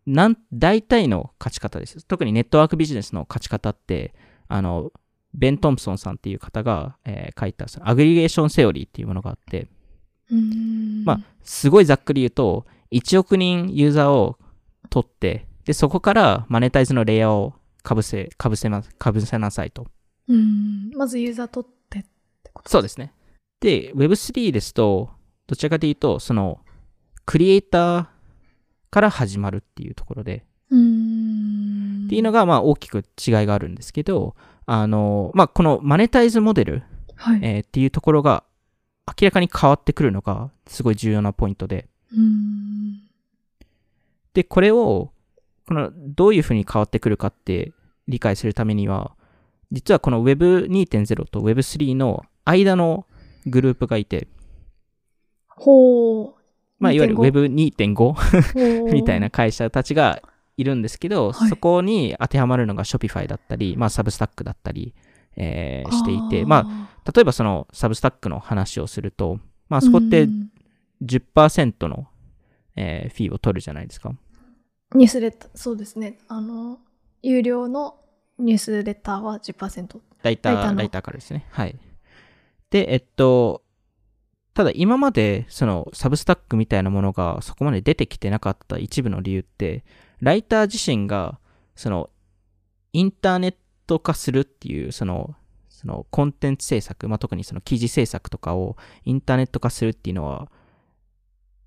[0.06, 2.04] なん、大体の勝ち方です。
[2.06, 4.14] 特にネットワークビジネスの勝ち方って、
[4.48, 4.92] あの、
[5.34, 9.68] ベン・トンプソンさんっていう方が、えー書いたアグリゲーションセオリーっていうものがあって、
[10.30, 11.04] うん。
[11.04, 14.38] まあ、すごいざっくり言うと、1億人ユーザーを
[14.90, 19.86] 取って、で、そこからマネタイズのレイヤーをかぶせ、かぶせま、かぶせなさいと。
[20.28, 20.90] うん。
[20.94, 22.02] まずユーザー取ってっ
[22.42, 22.70] てこと？
[22.70, 23.12] そうですね。
[23.60, 25.10] で、Web3 ですと、
[25.46, 26.60] どちらかというと、その、
[27.24, 28.06] クリエイター
[28.90, 32.04] から始まるっていうところで、うん。
[32.06, 33.04] っていうのが、まあ、大きく違い
[33.46, 34.36] があるんですけど、
[34.66, 36.82] あの、まあ、このマネタイズモデル、
[37.16, 37.40] はい。
[37.42, 38.44] えーっていうところが、
[39.06, 43.02] 明らかに変わってくるのが、すごい重要なポイントで、うん。
[44.34, 45.10] で、これを、
[45.66, 47.72] この、どういうふうに変わってくるかって
[48.06, 49.16] 理解するためには、
[49.70, 53.06] 実はこの Web2.0 と Web3 の間の
[53.46, 54.28] グループがいて、
[55.48, 56.34] ほう。
[56.78, 59.30] まあ、いわゆる Web2.5 ほう みたいな。
[59.30, 60.22] 会社たちが
[60.56, 64.94] いるんですけど、はいそこに当てはまるのが Shopify だったり、まあ、サブスタックだったり、
[65.36, 70.50] えーしていて、まあ、あ例えばそのサブスタックの話をすると、まあ、ー、そこってうん
[71.04, 72.08] 10%の、
[72.74, 74.12] えーフィーを取るじゃないですか。
[74.94, 76.18] ニュースレター、そうですね。
[76.28, 76.78] あの、
[77.22, 77.96] 有料の
[78.38, 80.00] ニュースレターは10%。
[80.22, 81.46] ライター、ライターのライターからですね。
[81.50, 81.78] はい。
[82.70, 83.62] で、えっと、
[84.54, 89.84] ただ今までそのサブスタックみたいなものがそこまで出てきてなかった一部の理由って、
[90.20, 91.38] ライター自身が
[91.76, 92.10] その
[92.92, 93.54] インターネッ
[93.86, 95.36] ト化するっていうその
[95.68, 100.50] そのコンテンツ制作、まあ、特にその記事制作とかをインターネット化するっていうのは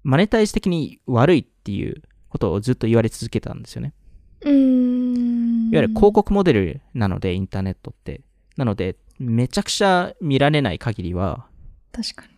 [0.03, 3.93] マネタイズ的に悪いっていうことをずっと言われ続けたんですよね。
[4.41, 5.69] うーん。
[5.71, 8.21] いわゆる広告モデルなので、インターネットって。
[8.57, 11.47] なので、めちゃくちゃ見られない限りは、
[11.91, 12.33] 確かに。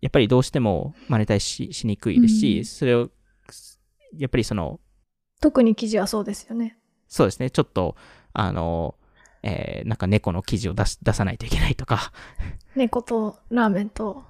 [0.00, 3.10] やっぱりどうしてもマネタイズししにくいですし、うんそれを、
[4.16, 4.80] やっぱりその、
[5.40, 6.76] 特に記事はそうですよね。
[7.08, 7.96] そうですね、ちょっと、
[8.32, 8.94] あの、
[9.42, 12.12] えーなんか猫の記事を出し出さないといけないとか、
[12.76, 14.24] 猫とラーメンと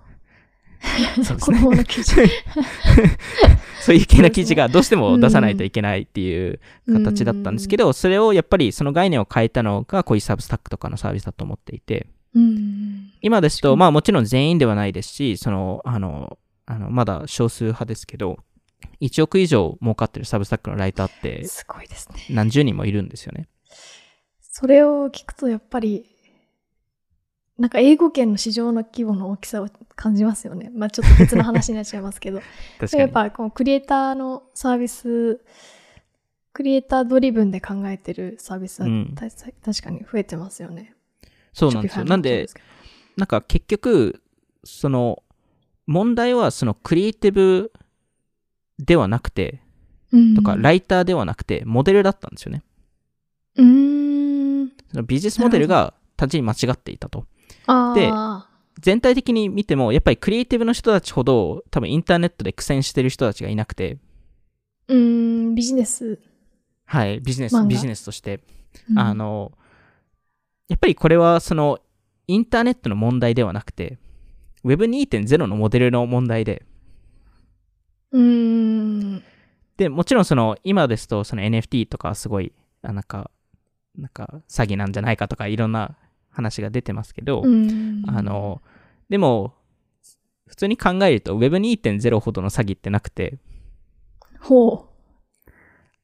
[1.22, 1.84] そうです子ね。
[3.80, 6.60] そういう系の記事がどうしても出さないといけないっていう
[6.92, 13.12] 形だったんですけど、それをやっぱりその概念を変えたのが、こういうサブスタックとかのサービスだと思っていて、うん。
[13.20, 18.38] 今ですと、まあもちろん全員ではないですし、その、あの、あのまだ少数派ですけど、
[19.00, 22.26] 1億以上儲かってるサブスタックのライターってすごいですね。
[22.30, 23.48] 何十人もいるんですよね。
[24.40, 26.09] それを聞くとやっぱり、
[27.60, 30.70] なんか英語圏の市場の規模の大きさを感じますよね。
[30.74, 32.40] まあちょっと別の話になっちゃいますけど。
[32.96, 35.40] やっぱこのクリエイターのサービス、
[36.54, 40.94] クリエイタードリブンで考えてるサービスは、うんた確かに増えてますよね。
[41.52, 42.06] そうなんですよ。
[42.06, 42.48] なんで、
[43.18, 44.22] なんか結局、
[44.64, 45.22] その、
[45.86, 47.72] 問題はそのクリエイティブ
[48.78, 49.60] ではなくて、
[50.34, 52.62] とか、ライターではなくて、モデルだったんですよね。
[53.56, 54.72] うーん。
[54.90, 57.26] そのビジネスモデルが単純に間違っていたと。
[57.70, 58.46] あであ。
[58.80, 63.98] 全体的に見ても、やっぱりクリエイティブの人たちほど、多分インターネットで苦戦してる人たちがいなくて、
[64.88, 66.18] うーん、ビジネス。
[66.86, 68.40] はい、ビジネスビジネスとして、
[68.90, 69.52] うんあ、の、
[70.68, 71.78] やっぱりこれはその、
[72.26, 73.98] インターネットの問題ではなくて、
[74.64, 76.64] Web2.0 のモデルの問題で、
[78.12, 79.22] うーん。
[79.76, 82.52] で、もちろんその、今ですと、その NFT とかすごい、
[82.82, 83.30] あなんか、
[83.96, 85.96] なんか、詐欺なんじゃないかとか、いろんな
[86.30, 88.62] 話が出てますけど、うんあ、の、
[89.08, 89.54] でも、
[90.46, 93.38] 普通に考えると Web2.0 ほどの詐欺ってなくて、
[94.40, 94.88] ほ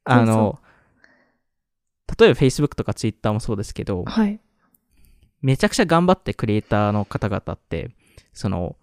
[0.04, 0.60] あの、
[2.18, 4.40] 例えば Facebook とか Twitter もそうですけどう。、はい。
[5.42, 7.90] めちゃくちゃ頑張ってクリエイターの方々って、
[8.32, 8.76] その、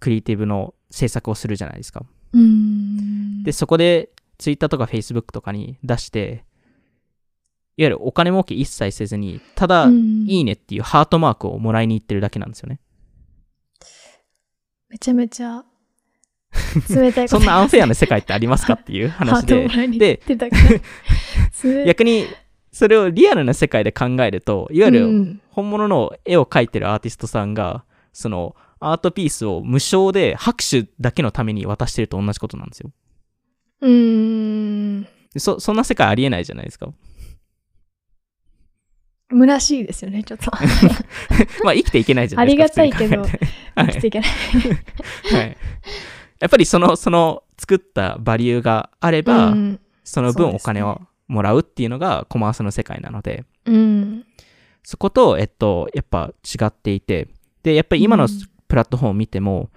[0.00, 2.04] クリエイティブの制作をするじゃないですか。
[2.32, 3.42] うーん。
[3.42, 6.44] で、そこで Twitter とか Facebook とかに出して、
[7.78, 12.80] いわゆるお金儲け一切せずに、ただ、うんいいねっていうハートマークをもらいに行ってるだけなんですよね。
[14.88, 15.64] めちゃめちゃ
[16.90, 22.26] 冷たい そんなアンフェアなな世界ってありますかっていうハ話でで逆に、
[22.72, 32.90] それをリアルな世界で考えると、いわゆるうん本物の絵を描いてるアーティストさんが、そのアートピースを無償で拍手だけのために渡してると同じことなんですよ。
[33.82, 35.02] うーん。
[35.02, 36.92] でそ、そんな世界ありえないじゃないですか。
[39.30, 40.50] 虚しいですよね、ちょっと。
[41.64, 42.82] まあ生きていけないじゃないですか。
[42.82, 43.24] ありがたいけど
[43.76, 44.28] 生きていけない。
[44.28, 45.40] はい。
[45.40, 45.56] はい。
[46.40, 54.24] やっぱりその、その作ったバリューがあれば、うんその分お金をもらうっていうのがコマースの世界なので、うん。
[54.82, 57.28] そこと、えっと、やっぱ違っていて、
[57.62, 58.30] で、やっぱり今のうん
[58.68, 59.70] プラットフォームを見ても、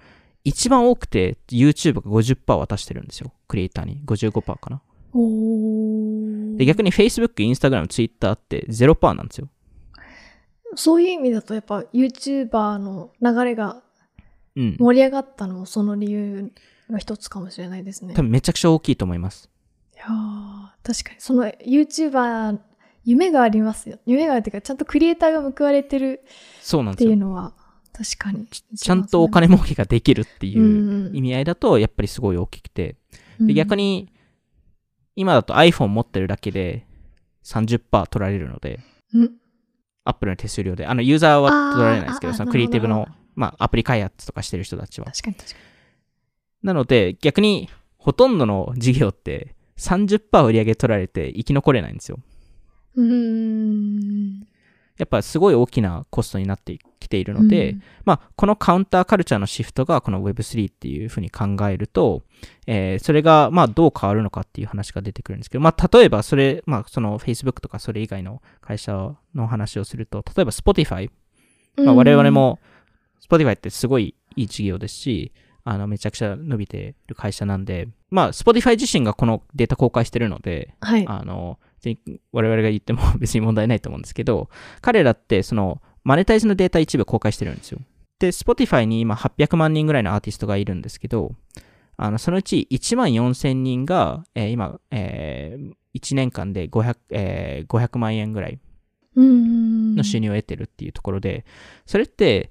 [0.44, 3.32] 一番多くて YouTube が50%渡してるんですよ。
[3.46, 4.02] クリエイターに。
[4.06, 4.80] 55%かな。
[5.12, 9.48] おーで、逆に Facebook、Instagram、Twitter って0%なんですよ。
[10.76, 13.82] そういう意味だとやっぱ YouTuber の流れが
[14.54, 14.76] うん。
[14.78, 16.52] 盛り上がったのもその理由
[16.90, 18.14] が一つかもしれないですね。
[18.14, 19.50] 多分めちゃくちゃ大きいと思います。
[19.94, 22.58] いやー確かにその YouTuber
[23.04, 23.98] 夢がありますよ。
[24.06, 27.10] 夢があるっていうかちゃんとクリエイターが報われてるってそうなんですよ。
[27.10, 27.54] いうのは
[27.92, 28.46] 確かに。
[28.46, 32.96] ちゃんとお金儲けができるっていううん意味合いだと、やっぱりすごい大きくて。
[33.40, 34.11] で、逆に。
[35.16, 36.86] に、今だと iPhone 持ってるだけで
[37.44, 38.80] 30%取られるので、
[39.14, 39.32] うん、
[40.04, 45.06] Apple の手数料で、あの、ユーザーは取られないですけど、そのクリエイティブのまあ、アプリ開発とかしてる人たちは。
[45.06, 45.56] 確かに確か
[46.62, 52.18] なので、逆に、ほとんどの事業って30%売り上げ取られて生き残れないんですよ。
[52.96, 53.02] に。
[53.04, 54.48] うーん。
[54.98, 56.80] やっぱすごい大きなコストになってき
[57.12, 57.82] ているので、うん。
[58.06, 62.22] まあ、このカウンターカルチャーのシフトがこの Web3 っていうふうに考えると、
[62.66, 71.10] えーそれがまあどう変わるのかっていう話が出てくるんですけど、まあ、例えばそれ、まあ、その Facebook とかそれ以外の会社の話をすると、例えば Spotify、
[71.76, 72.58] まあ、我々も
[73.28, 75.32] Spotify ってすごいいい事業ですし、
[75.64, 81.04] あのめちゃくちゃ伸びてる会社なんで、まあ、Spotify 自身がこのデータ公開してるので、はい。
[81.06, 81.58] あの
[82.32, 84.48] 我々が言っても 別に問題ないと思うんですけど、
[84.80, 87.80] 彼らってそのマネタイズのデータ一部公開してるんですよ。
[88.18, 91.32] で、Spotify に今800万人ぐらいのアーティストがいるんですけど、
[91.96, 98.58] あの、そのうち1万4000人が、えー今、えー1年間で500、えー500万円ぐらい。
[99.14, 101.44] の収入を得てるっていうところで、
[101.84, 102.50] それって、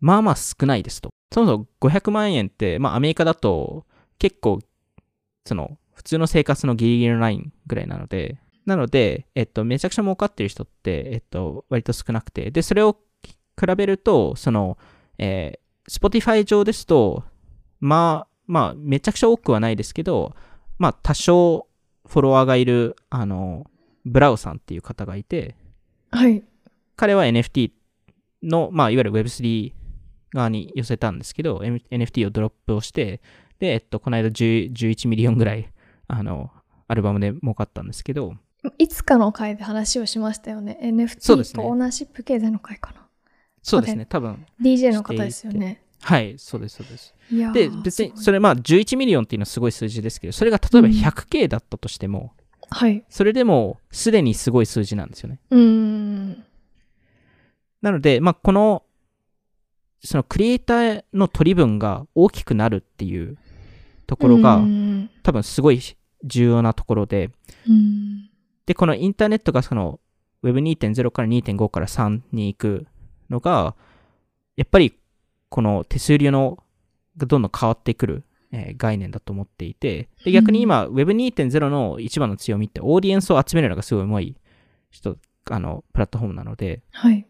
[0.00, 1.10] まあまあ少ないですと。
[1.32, 3.84] そもそも500万円って、まあアメリカだと
[4.18, 4.58] 結構、
[5.44, 8.38] その、普通の生活のギリギリのラインぐらいなので、
[8.68, 12.98] なので、えっと、めちゃくちゃ儲かってる人って、えっと、割と少なくて、で、それを
[13.58, 14.76] 比べると、その、
[15.16, 17.24] えー、Spotify 上ですと、
[17.80, 20.36] まあ、まあ、めちゃくちゃ多くはないですけど、
[20.78, 21.66] まあ、多少
[22.06, 23.70] フォロワーがいる、あの、
[24.04, 25.56] ブラウさんっていう方がいて、
[26.10, 26.44] はい。
[26.94, 27.72] 彼は NFT
[28.42, 29.72] の、まあ、いわゆる Web3
[30.34, 33.22] 側に寄せたんですけど、M- NFT をドロップをして、
[33.60, 35.72] で、えっと、この間10 11 million ぐらい、
[36.06, 36.50] あの、
[36.86, 38.34] アルバムで儲かったんですけど、
[38.78, 40.78] いつかの回で話をしましたよね。
[40.82, 43.06] NFT ねとオーナーシップ経済の回かな。
[43.62, 45.82] そうですね、多分、DJ の方ですよね。
[46.00, 47.14] はい、そうです、そうです。
[47.52, 52.32] で、別に、それまあ、11 million っていうのはすごい数字ですけど、それが例えばうん 100K だったとしても、
[52.70, 53.04] はい。
[53.08, 55.40] それでも、すでにすごい数字なんですよね。
[55.50, 56.44] うーん。
[57.82, 58.84] なので、まあ、この、
[60.00, 63.36] そのクリエイターの取り分が大きくなるっていう
[64.06, 65.80] ところが、うん多分すごい
[66.24, 67.30] 重要なところで、
[67.68, 68.27] うん
[68.68, 69.98] で、このインターネットがその
[70.44, 72.86] Web2.0 から2.5から3に行く
[73.30, 73.74] のが、
[74.56, 74.94] やっぱり
[75.48, 76.62] この手数料の
[77.16, 84.36] がどんどん変わってくる、えー概念だと思っていて、で逆に今 Web2.0 の一番の強みってオーディエンスを集めるのがすごい上手い
[84.90, 85.16] 人、
[85.50, 87.26] あの、プラットフォームなので、はい。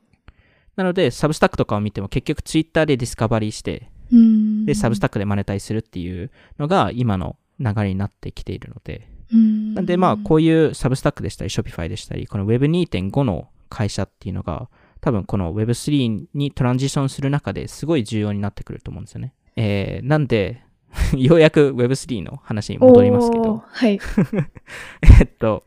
[0.75, 4.67] なので Substack とかを見ても結局 Twitter で discovery して、うん。
[4.67, 14.69] で、 Substack で monetize するっていうのが今の流れになってきているので、うんなんでまあこういう Substack でしたり Shopify でしたり、この Web2.5 の会社っていうのが
[15.01, 19.35] 多分この Web3 に transition する中ですごい重要になってくると思うんですよね。
[19.57, 20.63] えー、なんで、
[21.17, 23.99] ようやく Web3 の話に戻りますけど、はい。
[25.21, 25.65] えっと、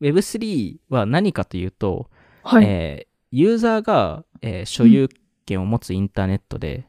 [0.00, 2.10] Web3 は何かというと、
[2.42, 2.64] はい。
[2.66, 5.08] えーユーザーが、えー所有
[5.44, 6.86] 権を持つインターネットで、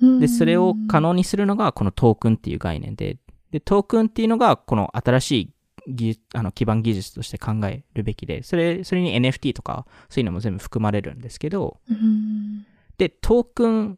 [0.00, 3.16] うんで、それを可能にするのがこのトークンっていう概念で、
[3.50, 5.50] で、トークンっていうのがこの新しい
[5.88, 12.66] 技術あの基盤技術として考えるべきで、それ、それに NFT とかそういうのも全部含まれるんですけど、うん
[12.98, 13.96] で、トークンっ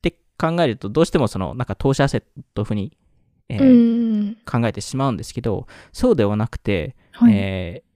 [0.00, 2.22] て考えるとどうしてもそのなんか投資アセッ
[2.54, 2.96] ト風に、
[3.48, 4.08] えーうん
[4.44, 7.32] 考えてしまうんですけど、そうではなくて、はい。
[7.34, 7.88] えー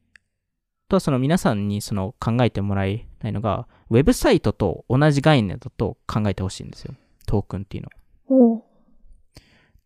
[0.89, 6.95] と、その皆さんにその考えてもらいたいのが、ウェブサイトと同じ概念だと考えてほしいんですよ。
[7.27, 8.62] トークンっていうの。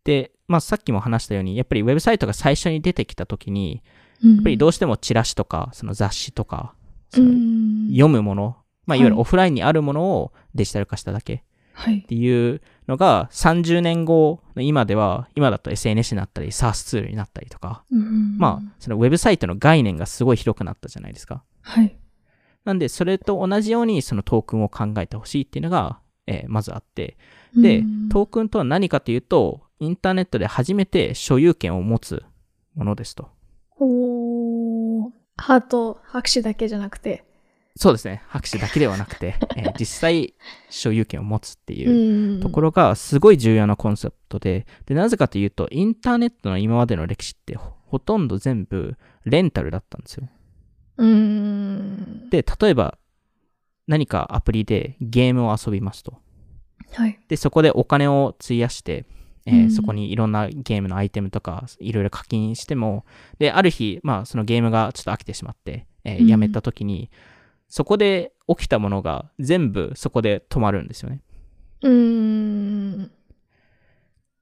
[0.07, 3.83] で、まあさっきも話したように、やっぱりウェブサイトが最初に出てきた時に、
[4.23, 6.73] ややっぱりどうしてもチラシとか、その雑誌とか、
[7.09, 8.55] そのん読むもの、
[8.85, 11.41] まあいわゆるはいオフラインにあるものをデジタル化しただけっ
[11.73, 12.01] はい。
[12.03, 21.43] ていうのが30年後の今では、今だと SNS になったり、SaaS ツールになったりとか、うんまあそのウェブサイトの概念がすごい広くなったじゃないですか。
[21.61, 21.97] はい。
[22.63, 27.17] なんで、それと同じようにそのトークンを考えてほしいっていうのが、えーまずあって、
[27.55, 32.23] でうん、トークンとは何かというと、インターネットで初めて所有権を持つ
[32.75, 33.29] ものですと。
[33.79, 37.23] おーハート、拍手だけじゃなくて。
[37.75, 38.23] そうですね。
[38.27, 40.33] 拍手だけではなくて、 えー実際
[40.69, 50.27] 所有権を持つっていうところがすごい重要なコンセプトで、で、なぜかというと、インターネットの今までの歴史ってほほとんど全部レンタルだったんですよ。
[50.97, 51.05] ろ。
[51.05, 52.29] うん。
[52.29, 52.97] で、例えば
[53.87, 56.19] 何かアプリでゲームを遊びますと。
[56.93, 57.19] はい。
[57.27, 59.05] で、そこでお金を費やして、
[59.47, 63.05] えーうんそこにいろんなゲームのアイテムとかいろいろ課金しても、
[63.39, 67.09] で、ある日、まあそのゲームがちょっと飽きてしまって、えーうんやめた時に、
[67.69, 71.21] そこで起きたものが全部そこで止まるんですよね。
[71.81, 73.11] うん。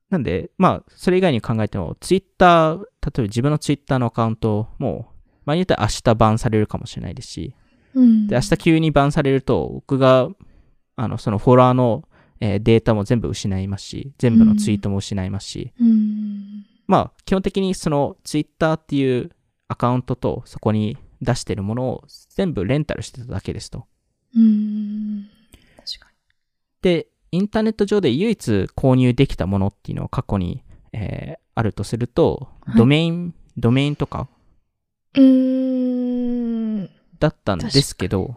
[0.09, 2.87] なんで、まあ、それ以外に考えても、ツイッター、例え
[3.17, 5.09] ば自分のツイッターのアカウントも、
[5.45, 7.55] 場合によっては明日バンされるかもしれないですし、
[7.93, 8.27] うん。
[8.27, 10.29] で、明日急にバンされると、僕が、
[10.95, 12.03] あの、そのフォロワーの、
[12.39, 16.65] えーデータも全部失いますし、全部のツイートも失いますし、うん。
[16.87, 19.31] まあ、基本的にそのツイッターっていう
[19.67, 23.85] アカウントとそこに出してるものを全部レンタルしてただけですと。
[24.35, 25.27] うん。
[25.77, 26.11] 確か
[26.81, 30.63] で、インターネット上で唯一購入できたものっていうのは過去に、
[30.93, 34.27] えーあるとすると、はいドメイン、ドメインとか
[35.15, 35.21] に。
[35.23, 35.25] う
[36.83, 36.89] ん。
[37.17, 38.35] だったんですけど、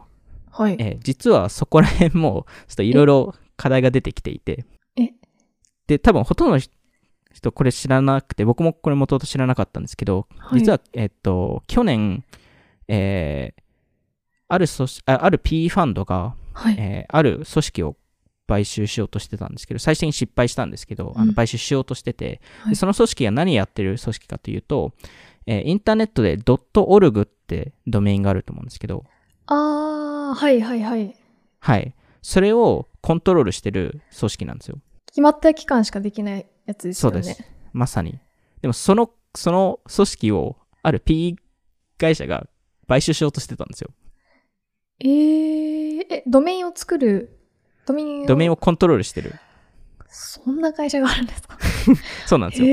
[0.53, 0.76] はい。
[0.78, 4.64] えー実はそこら辺もちょっといろいろ課題が出てきていて、
[4.96, 5.11] え
[5.86, 6.61] で、多分ほとんどの
[7.34, 12.24] 人これ知らなくて、僕もこれ元々知らなかったんですけど、はい実は、えっと、去年、
[12.88, 13.62] えー
[14.50, 16.76] ある組織あある PE ファンドが、はい。
[16.78, 17.96] えーある組織を
[18.46, 24.92] 買収しようとしてたんですけど、最終的に失敗したんですけど、あうんの買収しようとしてて、はいでその組織が何やってる組織かというと、
[25.46, 29.04] えーインターネットで .org ってドメインがあると思うんですけど、
[29.46, 31.14] あー、はいはいはい。
[31.61, 31.94] はい。
[32.22, 34.78] それをコントロールしてる組織なんですよ。
[35.07, 37.22] 決まった期間しかできないやつですよね。
[37.22, 37.44] そうです。
[37.72, 38.18] まさに。
[38.62, 41.36] でもその、その組織をある PE
[41.99, 42.46] 会社が
[42.86, 43.90] 買収しようとしてたんですよ。
[45.01, 47.38] えー、え、ドメインを作る、
[47.86, 49.34] ドメインを、ドメインをコントロールしてる。
[50.09, 51.59] そんな会社があるんですか？
[52.26, 52.68] そうなんですよ。
[52.68, 52.70] へ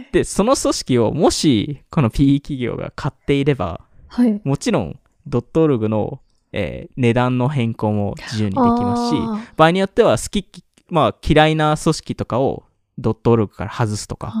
[0.00, 0.10] ー。
[0.12, 4.40] で、その組織をもし、この PE 企業が買っていれば、はい。
[4.44, 6.20] もちろん、ドットオルグの、
[6.58, 12.64] えー値段の変更も自由にできますし、あ場合によっては好き、まあ嫌いな組織とかを
[12.98, 14.32] ドットオルグから外すとーか、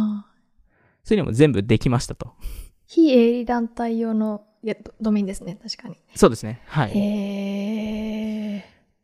[1.04, 2.32] そういうのも全部できましたと。
[2.86, 5.96] 非営利団体用のドドメインですね、確かに。
[6.14, 6.62] そうですね。
[6.66, 6.92] はい。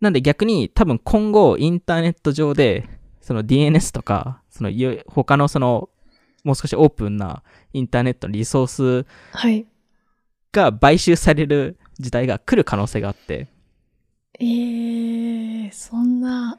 [0.01, 2.89] なんで逆に多分今後インターネット上で
[3.21, 5.91] その DNS とかそのい他のその
[6.43, 9.67] もう少しオープンなインターネットのリソースはい。
[10.51, 13.49] が買収される時代が来る可能性があって。
[14.39, 16.59] えー、そんな、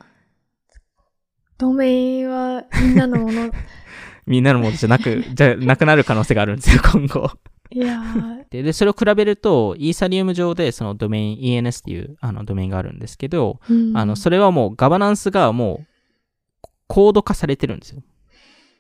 [1.58, 3.52] ドメインはみんなのもの、
[4.26, 7.30] みんなのものじゃなくじゃなくなる可能性があるんですよ 今後。
[7.72, 13.98] いやー、ででそれを比べるとイーサリウム上でそのドメイン ENS っていうあのドメインがあるんですけど、うん。
[13.98, 18.04] あのそれはもうガバナンスがもうコード化されてるんですよ。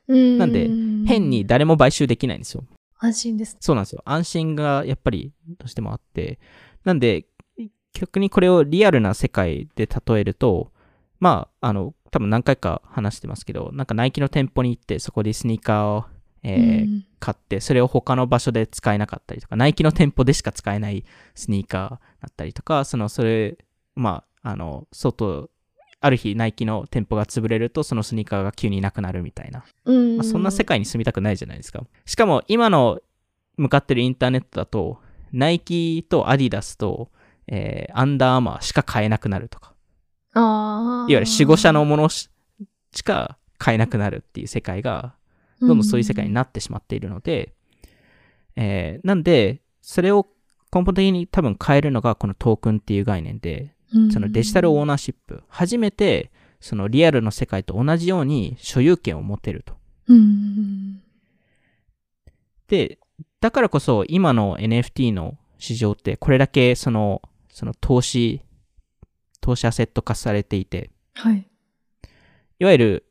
[0.08, 0.70] なんで
[1.08, 2.66] 変に誰も買収できないんですよ
[3.04, 3.58] 安心です。
[3.60, 4.02] そうなんですよ。
[4.06, 6.40] 安心がやっぱりどうしてもあって。
[6.86, 7.26] なんで、
[7.94, 10.72] 逆にこれをリアルな世界で例えると、
[11.20, 16.06] まあ、あの、多分何回か話してますけど、なんかナイキの店舗に行って、そこでスニーカーを、
[16.44, 22.00] えーうん買って、それを他の場所で使えなかったりとか、ナイキの店舗でしか使えないスニーカーだ
[22.30, 23.58] ったりとか、その、それ、
[23.96, 25.50] まあ、あの、外、
[26.04, 29.64] ある日ナイキの店舗が潰れると、そのスニーカーが急になくなるみたいな。
[29.86, 31.82] うんまあ、そんな世界に住みたくないじゃないですか。
[32.06, 33.00] しかも今の
[33.56, 35.00] 向かってるインターネットだと、
[35.32, 37.10] ナイキとアディダスと、
[37.48, 39.74] えーアンダーアーマーしか買えなくなるとか、
[40.36, 42.30] いわゆる守護者のものし
[42.94, 45.16] しか買えなくなるっていう世界が、
[45.62, 47.54] どんどんそういう世界になってしまっているので、
[48.58, 50.28] えーなんで、それを
[50.74, 53.73] 根本的に多分変えるのがこのトークンっていう概念で、うん
[54.12, 59.76] そのデジタルオーナーシップ、初めてそのリアルの世界と同じように所有権を持てると。
[60.08, 61.02] うん
[62.68, 62.98] で、
[63.40, 68.42] だからこそ今の NFT の市場ってこれだけその、その投資、
[69.42, 71.48] 投資アセット化されていて、はい。
[72.60, 73.06] いわゆる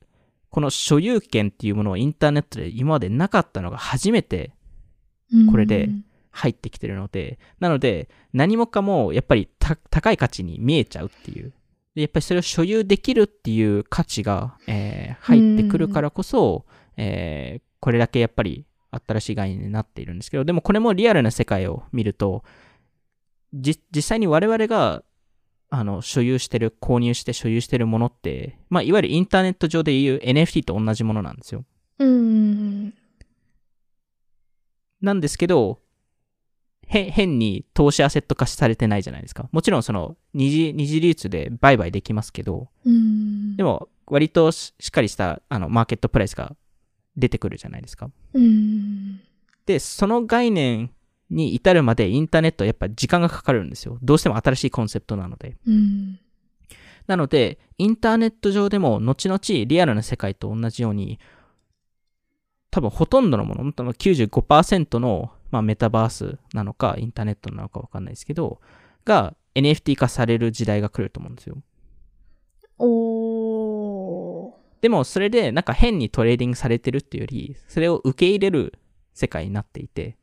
[0.50, 4.52] この所有権っていうものをインターネットで今までなかったのが初めて
[5.50, 11.52] これでうん入ってきてるので、なので何もかもやっぱりた高い価値に見えちゃうっていう。
[11.94, 16.64] でやっぱりそれを所有できるっていう価値が、えー入ってくるからこそ、
[16.96, 22.44] えーこれだけやっぱり新しい概念になっているんですけど、でもこれもリアルな世界を見ると、
[23.52, 25.02] じ実際に我々が
[25.68, 31.64] あの所有してる、購入して所有してるものって、まあ、いわゆるインターネット上でいう NFT と同じものなんですよ。
[31.98, 32.94] うん。
[35.00, 35.81] なんですけど、へ
[36.92, 39.48] 変に投資アセット化されてないじゃないですか。
[39.52, 43.56] もちろんその二次二次流通で売買できますけど、うん。
[43.56, 46.54] でも割とししっかりしたあのマーケットプライスが
[47.16, 48.10] 出てくるじゃないですか。
[48.34, 49.20] うん。
[49.66, 50.90] で、その概念
[51.30, 53.98] に至るまでインターネットはやっぱ時間がかかるんですよ。
[54.02, 55.56] どうしても新しいコンセプトなので。
[55.66, 56.18] うん。
[57.06, 61.18] なので、インターネット上でも後々リアルな世界と同じように、
[62.70, 68.60] 多分ほとんどのもの、多分95%の、まあ、メタバースなのか、インターネットなのかわかんないですけど、
[69.04, 71.58] が NFT 化される時代が来ると思うんですよ。
[72.78, 74.52] おー。
[74.80, 78.78] でもそれでなんか変にトレーディングされてるっていうより、それを受け入れる
[79.12, 80.16] 世界になっていて、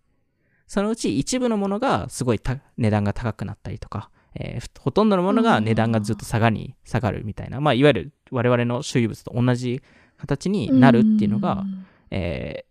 [0.67, 9.81] そのうち一部のものがすごいた値段が高くなったりとか、えーほとんどのものが値段がずっと下がり、下がるみたいな、まあいわゆる我々の所有物と同じ
[10.17, 11.63] 形になるっていうのが、
[12.09, 12.68] えー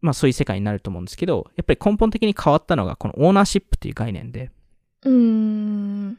[0.00, 4.50] まあそういう世界になると思うんですけど、やっぱり根本的に変わったのがこのオーナーシップっていう概念で、
[5.04, 6.18] うん。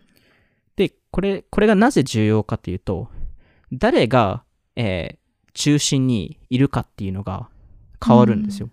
[0.75, 3.09] で、これ、これがなぜ重要かというと、
[3.71, 4.43] 誰が、
[4.75, 5.21] えー
[5.53, 7.49] 中心にいるかっていうのが
[8.01, 8.69] 変わるんですよ。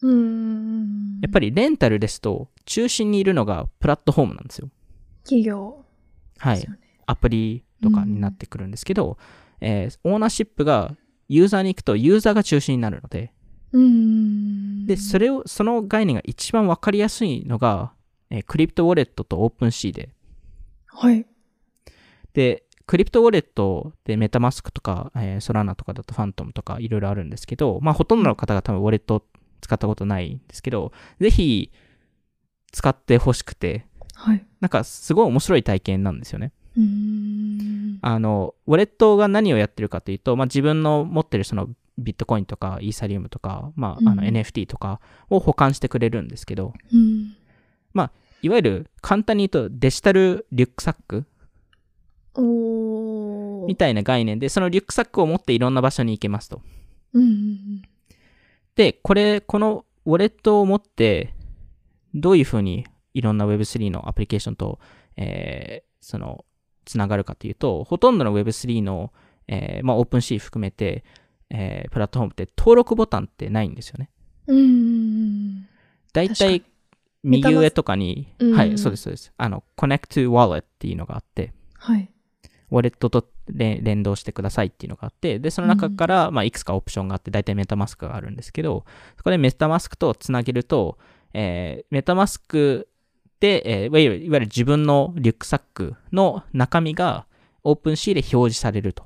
[0.00, 1.20] うん。
[1.20, 4.70] やっぱりレンタルですと、中心にいるのがプラットフォームなんですよ。
[5.24, 5.84] 企業
[6.38, 6.66] はい。
[7.04, 9.18] アプリとかになってくるんですけど、
[9.60, 10.96] えーオーナーシップが
[11.28, 13.33] ユーザーに行くとユーザーが中心になるので、うん。
[14.86, 17.92] で、それを、その概念が一番わかりやすいのが、
[18.30, 20.10] えー crypto wallet と OpenSea で、
[20.86, 21.26] はい。
[22.32, 29.22] で、 crypto wallet で MetaMask とか、えー Solana とかだと Phantom とかいろいろあるんですけど、まあほとんどの方が多分 wallet を
[29.60, 31.72] 使ったことないんですけど、ぜひ
[32.72, 34.46] 使ってほしくて、はい。
[34.60, 36.52] なんかすごい面白い体験なんですよね。
[36.76, 37.98] うーん。
[38.02, 41.68] あの、 wallet が何をやってるかというと、まあ自分の持ってるその
[41.98, 47.34] ビットコインとかイーサリウムとか、まああのうん NFT とかを保管してくれるんですけど、うん。
[48.44, 51.24] いわゆる簡単に言うとデジタルリュックサック。
[53.66, 56.60] みたいな概念で、そのリュックサックを持っていろんな場所に行けますと。
[57.14, 57.80] うん。
[58.74, 61.32] で、これ、このウォレットを持って、
[62.12, 64.78] どういうふうにいろんな Web3 のアプリケーションと、
[65.16, 66.44] えーその、
[66.84, 69.10] つながるかというと、ほとんどの Web3 の、
[69.48, 71.02] えーまあ、OpenC 含めて、
[71.54, 74.10] えープラットフォームって登録ボタンってないんですよね。
[74.48, 75.62] うん。
[76.12, 76.74] だいたい確
[77.22, 79.32] 右上とかに、うんはい、そうです、そうです。
[79.38, 82.10] あの、Connect to Wallet っていうのがあって、はい。
[82.70, 88.84] ウォレットと連連動してくださいっていうのがあって、で、その中から、まあ、いくつかオプションがあって、大体メタマスクがあるんですけど、
[89.16, 90.98] そこでメタマスクとつなげると、
[91.32, 92.88] えーメタマスク
[93.40, 97.26] で、えーいわゆるいわゆる自分のリュックサックの中身が
[97.64, 99.04] OpenC で表示されると。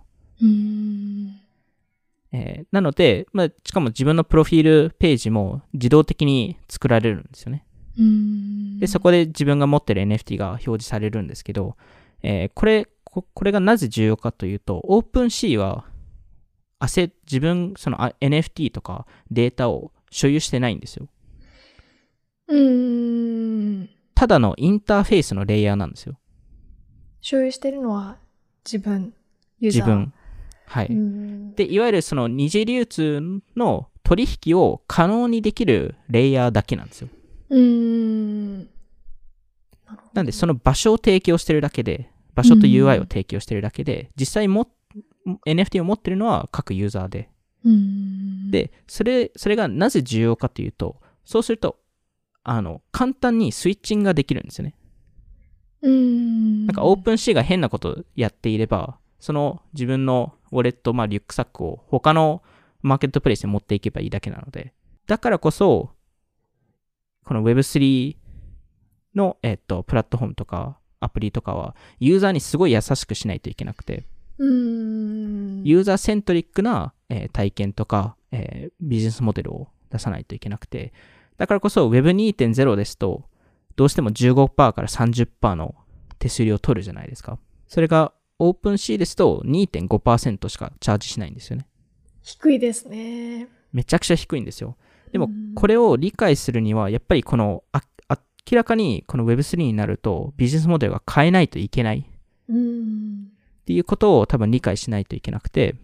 [2.32, 2.40] うん。
[2.40, 7.64] えーなので、まあ、しかも自分のプロフィールページも自動的に作られるんですよね。
[7.98, 8.78] うん。
[8.78, 11.76] で、そこで自分が持ってる NFT が表示されるんですけど、
[12.22, 15.86] えーこれ、ここれがなぜ重要かというと、OpenC は、
[16.78, 21.08] アセ、自分、そのあ NFT とかデータを所有してないんですよ。
[22.48, 23.88] うん。
[24.14, 26.18] ただのインターフェースのレイヤーなんですよ。
[27.20, 28.18] 所有してるのは
[28.64, 29.14] 自分、
[29.58, 29.80] ユーザー。
[29.80, 30.12] 自分。
[30.68, 30.86] はい。
[30.86, 31.54] うん。
[31.54, 33.20] で、いわゆるその二次流通
[33.56, 37.08] の取引を可能にできるレイヤーだけなんですよ。
[37.50, 38.68] うん。
[40.12, 44.68] なんで、その場所を提供してるだけで、場所と UI を提供してるだけで、実際も、
[45.46, 47.28] NFT を持ってるのは各ユーザーで。
[47.64, 48.50] うん。
[48.50, 51.78] で、それ、それがなぜ重要かというと、そうすると、
[52.44, 54.74] あの、簡単にスイッチングができるんですよね。
[55.82, 56.66] うん。
[56.66, 62.42] なんか、オープンシーが変なことをやっていれば、その自分のウォレット、まあ、リュックサックを他の
[62.82, 64.74] マーケットプレイスに持っていけばいいだけなので、
[65.06, 65.90] だからこそ、
[67.24, 68.16] この Web3
[69.14, 74.06] の、えっと、プラットフォームとかアプリとかは、ユーザーにすごい優しくしないといけなくて、
[74.38, 75.62] うん。
[75.64, 80.92] ユーザーセントリックな、えー体験とか、えービジネスモデルを出さないといけなくて、
[81.36, 83.24] だからこそ Web2.0 ですと、
[83.76, 85.74] どうしても15%から30%の
[86.18, 87.38] 手数料を取るじゃないですか。
[87.66, 91.66] それが OpenC ですと2.5%しかチャージしないんですよね。
[92.22, 93.48] 低いですね。
[93.72, 94.76] めちゃくちゃ低いんですよ。
[95.12, 97.82] でもうん、これを理解するには、やっぱりこの、あ
[98.50, 102.10] 明らかにこの Web3 になるとビジネスモデルが変えないといけない
[102.48, 103.28] うん。
[103.60, 105.74] っていうことを多分理解しないといけなくて、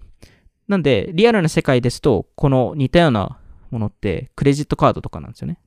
[0.67, 3.39] なんで、リアルな世界ですと、この似たような
[3.71, 5.59] ものって、クレジットカードとかなんですよね。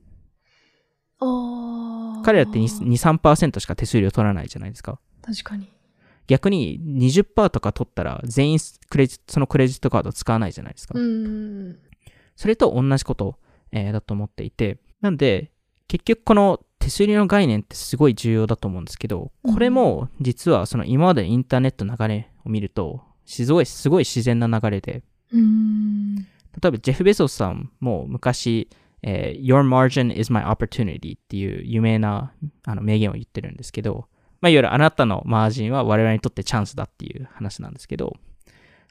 [1.20, 2.22] ああ。
[2.26, 5.00] 彼らって2、2 3%しか手数料取らないじゃないですか。
[5.22, 5.72] 確かに。
[6.28, 8.60] 逆に20%とか取ったら、全員
[8.90, 10.98] クレジそのクレジットカード使わないじゃないですか。
[10.98, 11.78] うん。
[12.36, 13.40] それと同じこと、
[13.72, 15.52] えーだと思っていて、なんで、
[15.88, 26.16] 結局この手数料の概念ってすごい重要だと思うんですけど、これも実はその今までのインターネットの流れを見ると、すごい、すごい自然な流れで、うん。
[26.16, 26.24] 例
[26.68, 28.70] えばジェフ・ベゾスさんも昔、
[29.02, 32.34] えー Your margin is my opportunity っていう有名な
[32.66, 34.08] あの名言を言ってるんですけど、
[34.42, 38.16] まあ、いわゆるあなたのマージンは我々にとってチャンスだっていう話なんですけど、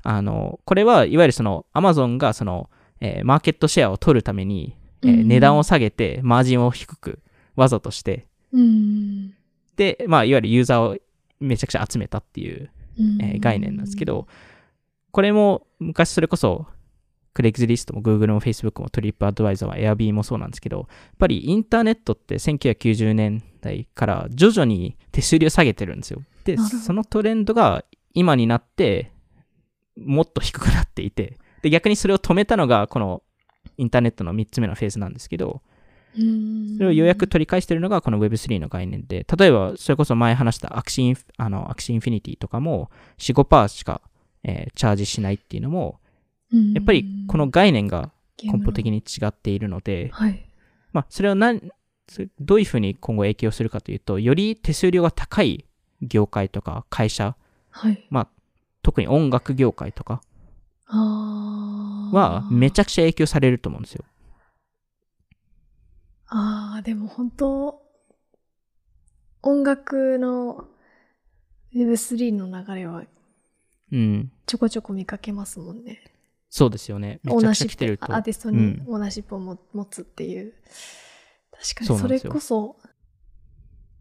[0.02, 2.70] あの、これはいわゆるその Amazon がその、
[3.00, 7.20] えーマーケットシェアを取るために、えーうん値段を下げてマージンを低く
[7.54, 9.34] わざとして、うん。
[9.76, 10.98] で、まあ、いわゆるユーザーを
[11.40, 14.26] めちゃくちゃ集めたっていううんえー概念なんですけど、
[15.10, 16.66] これも昔それこそ、
[17.34, 20.86] Craigslist も Google も Facebook も TripAdvisor は Airb もそうなんですけど、やっ
[21.18, 26.22] ぱりインターネットって1990年代から徐々に手数料下げてるんですよ。
[26.44, 29.12] で、そのトレンドが今になって、
[29.96, 33.22] もっと低くなっていて、で、逆にそれを止めたのがこの
[33.76, 35.60] インターネットの3つ目のフェーズなんですけど、
[36.18, 44.00] うんそれをようやく取り返してるのがこの Web3 の概念で、例えばそれこそ前話した Axie In あの Axie Infinity とかも4、5%しか、
[44.42, 46.00] えーチャージしないっていうのも、
[46.52, 48.12] うんやっぱりこの概念が
[48.42, 50.48] 根本的に違っているので、はい。
[50.92, 51.60] まあそれを何、
[52.40, 55.64] どういうふうに今後影響するかというと、より手数料が高い
[56.02, 57.36] 業界とか会社、
[57.70, 58.06] はい。
[58.10, 58.28] まあ
[58.82, 60.22] 特に音楽業界とか
[60.86, 64.04] はめちゃくちゃ影響されると思うんですよ。
[66.28, 67.82] ああ、でも本当、
[69.42, 70.68] 音楽の
[71.74, 73.04] Web3 の流れは
[73.92, 74.32] うん。
[74.46, 76.02] ちょこちょこ見かけますもんね。
[76.48, 77.20] そうですよね。
[77.22, 78.14] めちゃくちゃオーナーシップ、来てると。
[78.14, 80.54] アーティストにうんオーナーシップをも持つっていう。
[81.62, 82.76] 確かにそれこそ、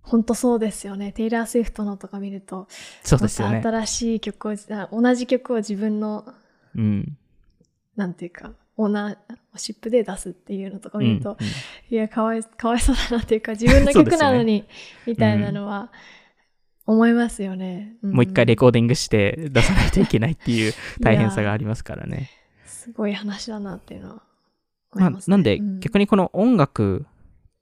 [0.02, 1.12] 本当そうですよね。
[1.12, 2.68] テイラー・スウィフトのとか見ると、
[3.04, 3.62] そうですよね。
[3.64, 6.26] 新しい曲を、あ同じ曲を自分の、
[6.76, 7.18] うん。
[7.96, 9.18] なんていうか、オーナー
[9.56, 11.38] シップで出すっていうのとかうん見ると、
[11.90, 14.66] いや、かわい、かわいそうだなっていうか、自分の曲なのに、
[15.08, 15.92] みたいなのは、
[16.88, 17.96] 思いますよね。
[18.04, 22.30] もう一回レココーディングして出さないといけないっていう 大変さがありますからね。
[22.66, 24.22] すごい話だなっていうのは
[24.92, 25.22] 思まあ。
[25.28, 27.08] なんでうん逆にこの音楽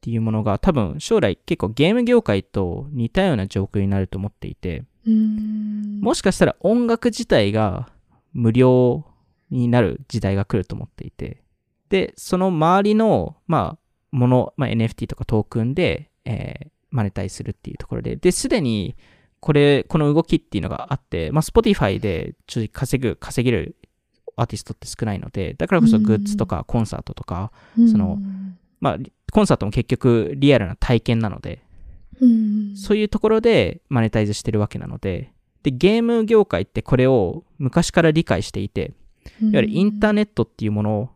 [0.03, 4.83] っていうものが多分将来結構ゲーム業界と似たような状況になると思っていて。
[5.05, 7.89] もしかしたら音楽自体が
[8.33, 9.05] 無料
[9.49, 11.41] になる時代が来ると思っていて、
[11.89, 13.77] で、その周りの、まあ、
[14.11, 18.95] もの、まあ、NFT とかトークンで、えーマネタイズするっていうところで、で、すでに、
[19.39, 23.75] これ、この動きっていうのがあって、まあ、Spotify でちょっと稼ぐ、稼げる
[24.35, 28.97] アーティストって少ないので、だからこそグッズとかコンサートとか、そのうんまあ、
[29.31, 31.63] コンサートも結局リアルな体験なので、
[32.19, 35.31] うん、そういうところでマネタイズしてるわけなので、
[35.63, 38.91] で、ゲーム業界ってこれを昔から理解していて、
[39.41, 41.11] いわゆるインターネットっていうもの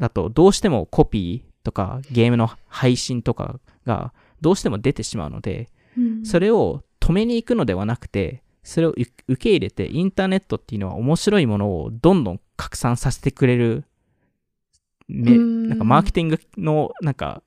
[0.00, 6.26] だと、どうしてもコピーとかゲームの配信とかがどうしても出てしまうので、うん。
[6.26, 13.84] それを止めに行くのではなくて、それを受受け入れて、インターネットっていうのは面白いものをどんどん拡散させてくれる、
[15.08, 15.68] めうん。
[15.68, 17.42] なんかマーケティングのなんか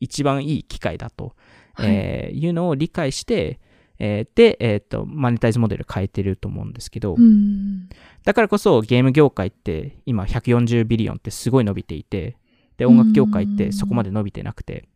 [0.00, 1.34] 一番いい機会だと、
[1.74, 1.90] はい。
[1.90, 3.60] えーいうのを理解して、
[3.98, 7.88] えーで、えっ、と、マネタイズモデル変えてると思うんですけど、うん。
[8.24, 12.36] だからこそゲーム業界って今140ビリオンってすごい伸びていて、
[12.76, 14.88] で、音楽業界ってそこまで伸びてなくて、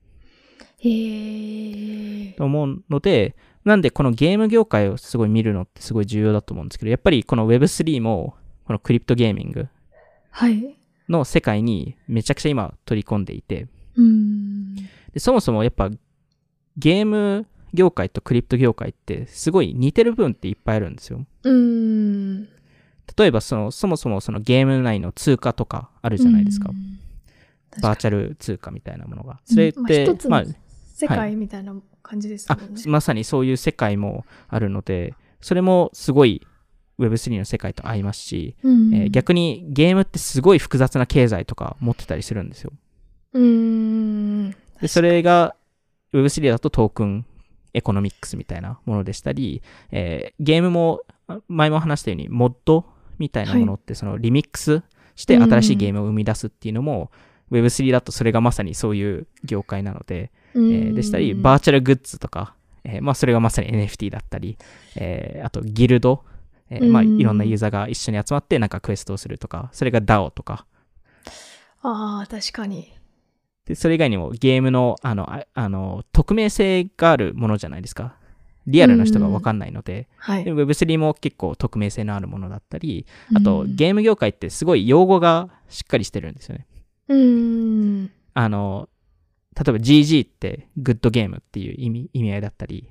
[0.79, 9.69] へえと思うので、なんでこのゲーム業界をすごい見るのってすごい重要だと思うんですけど、やっぱりこの Web3 も、このクリプトゲーミング
[10.31, 10.77] はい。
[11.09, 14.75] の世界にめちゃくちゃ今取り込んでいて、うん。
[14.75, 15.91] でそもそもやっぱ
[16.77, 21.25] ゲーム業界とクリプト業界ってすごい似てる部分っていっぱいあるんですよ。
[21.43, 22.45] うん。
[23.17, 26.71] 例えばその、そもそもそのゲーム内の通貨とかあるじゃないですか。
[26.71, 26.97] うん
[27.81, 29.41] バーチャル通貨みたいなものが。
[29.45, 30.45] それっうんまあ
[30.95, 32.83] 世界みたいな感じですあもんね。
[32.87, 36.47] まさにそういう世界もあるので、それもすごい
[36.99, 42.73] Web3 の世界と合いますし、うんえー逆にゲームってすごい複雑な経済とか持ってたりするんですよ。
[43.33, 44.51] うん。
[44.81, 45.55] で、それが
[46.13, 47.27] Web3 だと token
[47.75, 52.85] economics みたいなものでしたり、えーゲームもあ前も話したように mod
[53.19, 54.83] みたいなものってそのリミックス
[55.17, 57.11] して新しいゲームを生み出すっていうのも
[57.51, 64.57] Web3 だとそれがまさにそういう業界なので、ええーでしたり、バーチャルグッズとか、えーまあそれがまさに NFT だったり、
[64.97, 66.25] えーあとギルド、
[66.71, 70.67] えーまあうんいろんなユーザーが一緒に集まってなんかクエストをするとか、それが DAO とか、
[71.83, 72.93] ああ、確かに。
[73.67, 78.17] で、それ以外にもゲームの、あの、ああの、匿名性があるものじゃないですか。
[78.67, 80.45] リアルな人がわかんないので、はい。
[80.45, 86.67] で Web3 も結構匿名性のあるものだったり、あと、うんゲーム業界ってすごい用語がしっかりしてるんですよね。
[87.09, 88.11] うん。
[88.35, 88.89] あの、
[89.57, 92.89] 例えば GG ってグッドゲームっていう意味意味合いだったり、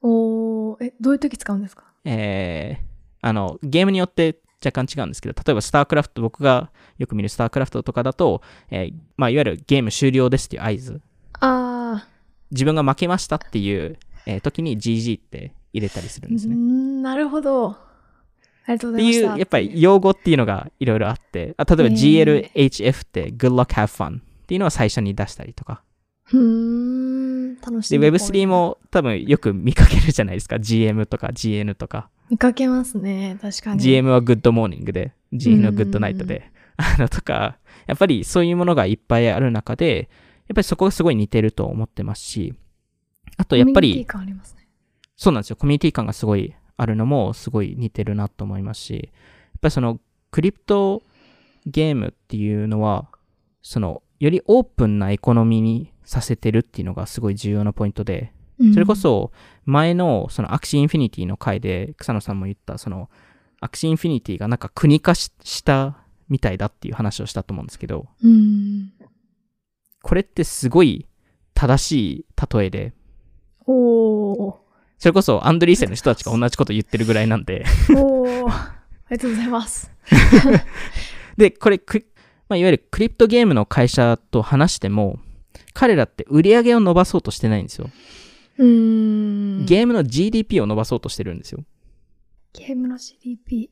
[0.00, 1.84] おーえ、どういう時使うんですか？
[2.08, 2.88] えー
[3.20, 11.00] あの、ゲームによって若干違うんですけど、例えばスタークラフト、僕がよく見るスタークラフトとかだと、えーまあ、いわゆるゲーム終了ですっていう合図、
[11.34, 12.08] ああ、
[12.52, 16.54] 自分が負けましたっていう、えー時に GG って入れたりするんですね。
[17.02, 17.70] なるほど。
[17.70, 17.76] あ
[18.68, 19.32] りがとうごてざいました。
[19.32, 25.82] いう、やっぱり用語っていうのがいろいろあって、あ例えば GLHF って Good Luck Have Fun っていうのは最初に出したりとか。
[26.32, 28.06] うーん、楽しで、み。
[28.06, 30.60] Web3 も多分よく見かけるじゃないですか。
[30.60, 32.10] GM とか GN とか。
[32.30, 33.38] 見かけますね。
[33.40, 33.80] 確かに。
[33.80, 36.50] GM は Good Morning で、GN は Good Night で。
[36.76, 40.08] あのとか、やっぱりそういうものがいっぱいある中で、
[40.46, 42.54] やっぱりそこがすごい似てると思ってますし、
[43.36, 44.68] あとやっぱりコミュニティ、感ありますね。
[45.16, 45.56] そうなんですよ。
[45.56, 48.98] コミュニティ感がすごいあるのもすごい似てるなと思いますし、や
[49.58, 49.98] っぱりその
[50.30, 51.02] クリプト
[51.66, 53.08] ゲームっていうのは、
[53.62, 59.30] そのよりオープンなエコノミーにさせてるっていうのがすごい重要なポイントで、うんそれこ、そ
[59.66, 63.10] 前のその Axie Infinity の回で草野さんも言ったその
[63.60, 65.98] Axie Infinity がなんか国家化しした
[66.30, 68.92] みたいだっていう話をしたと思うんですけど、うん。
[70.02, 71.06] これってすごい
[71.52, 72.92] 正しい例えで、
[73.66, 74.54] おー。
[74.98, 78.50] それこそアンドリーセンの人たちが同じこと言ってるぐらいなんで、おー。
[78.50, 79.90] ありがとうございます。
[81.36, 82.06] で、これ、ク
[82.48, 85.18] まあ、いわゆる crypto game の会社と話しても、
[85.74, 87.90] 彼らって売り上げを伸ばそうとしてないんですよ。
[88.58, 89.66] うーん。
[89.66, 91.64] ゲームの GDP を伸ばそうとしてるんですよ。
[92.52, 93.70] ゲームの GDP。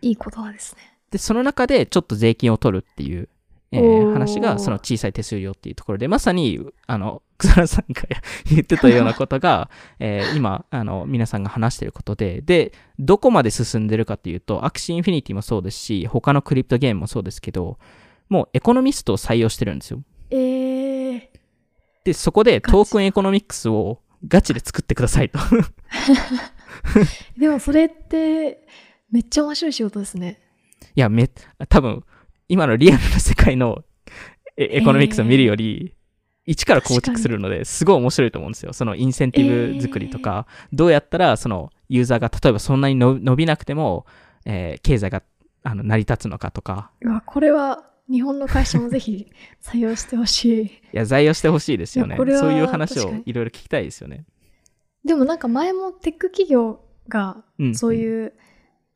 [0.00, 0.98] いい言葉ですね。
[1.10, 3.28] で、その中でちょっと税金を取るっていう、
[3.70, 8.02] えー話が、その小さい手数料っていうところで、まさに、あの、草野さんが
[8.50, 17.78] 言ってたようなことが、 えー今、あの、皆さんが話してることで、で、どこまで進んでるかっていうと、 Axie Infinity もそうですし、他の crypto game もそうですけど、
[18.28, 20.02] もうエコノミストを採用してるんですよ。
[20.30, 21.22] えー。
[22.04, 25.38] で、そこで token economics をガチで作ってくださいと。
[27.38, 28.66] でもそれって、
[29.10, 30.40] めっちゃ面白い仕事ですね。
[30.94, 31.28] いや、め、
[31.68, 32.04] 多分、
[32.48, 33.84] 今のリアルな世界の
[34.56, 35.94] エ economics を見るより、
[36.44, 38.72] 一から構築するので、すごい面白いと思うんですよ。
[38.72, 44.06] そのインセンティブ作りとか、どうやったら、そのユーザーが例えばそんなにの伸びなくても、
[44.46, 45.22] えー経済が
[45.62, 46.90] あの成り立つのかとか、
[47.26, 49.30] これは日本の会社もぜひ
[49.62, 50.64] 採用してほしい。
[50.64, 52.16] いや、在用してほしいですよね。
[52.16, 54.24] そういう話をいろいろ聞きたいですよね。
[55.04, 57.74] でもなんか前もテック企業がうん。
[57.74, 58.32] そういう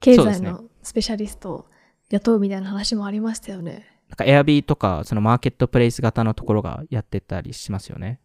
[0.01, 1.67] 経済のスペシャリストを
[2.11, 3.87] 雇うみたいな話もありましたよね。
[4.09, 8.21] なんか、エアビーとか、そのマーケットプレイス型のところがやってたりしますよね。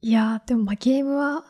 [0.00, 1.44] いやー、でもまあゲームは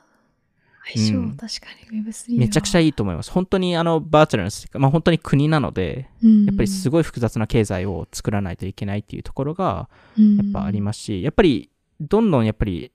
[0.95, 2.39] 相性、うん確かに Web3 は。
[2.39, 3.31] めちゃくちゃいいと思います。
[3.31, 11.71] 本当にあの、バーチャルな世界、まあ本当に国なので、やっぱりすごごい複雑な経済を作らないといけないっていうところが、いやっぱありますし、やっぱり、
[12.01, 12.93] どんどんやっぱり、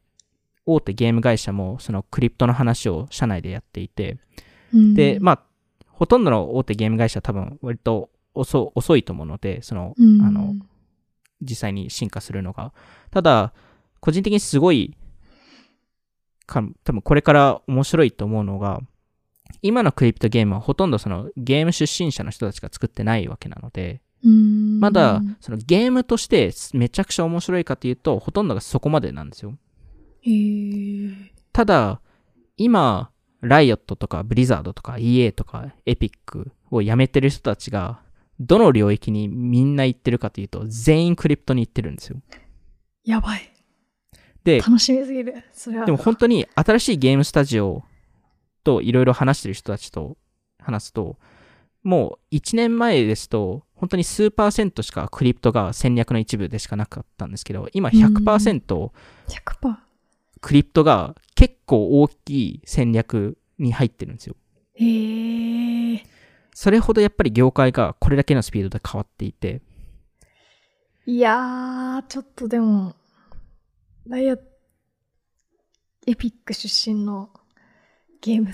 [0.66, 4.18] 大手ゲーム会社も、そのクリプトの話を社内でやっていて、
[4.72, 5.44] すで、まあ、
[5.88, 10.56] ほとんどの大手ゲーム会社は多分、割と遅遅いと思うので、その、うんあの、
[11.42, 12.74] 実際に進化するのが。
[13.12, 13.54] ただ、
[14.00, 15.03] 個人的にすごい、か
[16.62, 18.82] 多分これから面白いと思うのが、
[19.62, 29.58] 今のクリプトゲームはほとんどそのゲーム出身者の人たちが作ってないわけなので、うんまだそのゲームとしてめちゃくちゃ面白いかというと、ほとんどがそこまでなんですよ。
[31.52, 32.02] ただ、
[32.58, 38.02] 今、ライオットとかブリザードとか EA とかエピックを辞めてる人たちが、
[38.40, 42.22] どの領域にみんな行ってるかというと、全員クリプトに行ってるんですよ。
[43.04, 43.53] やばい。
[44.44, 45.44] で、楽しみすぎる。
[45.54, 45.86] それは。
[45.86, 47.84] でも本当に新しいゲームスタジオ
[48.64, 50.18] といろいろ話してる人たちと
[50.60, 51.18] 話すと、
[51.84, 58.92] もう1年前ですと、本当に数パーセントしかクリプトが戦略の一部でしかなかったんですけど、今100%
[59.28, 59.76] 100%。
[60.42, 64.36] クリプトが結構大きい戦略に入ってるんですよ。
[64.76, 66.02] へー
[66.56, 69.62] それほどやっぱり業界がこれだけのスピードで変わっていて、
[71.06, 72.96] いやー、ちょっとでも、
[74.08, 74.38] ライア、
[76.08, 77.30] エピック出身の
[78.22, 78.52] ゲーム、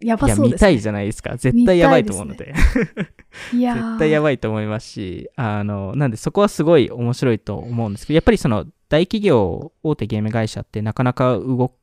[0.00, 0.54] やばいや、そうです、ね。
[0.54, 1.36] 見たいじゃないですか。
[1.36, 2.54] 絶対やばいと思うので。
[3.54, 11.74] いやー絶対やばいと思いますし、あの、なんでそこはすごい面白いと思うんですけど、やっぱりその大企業、大手ゲーム会社ってなかなか動、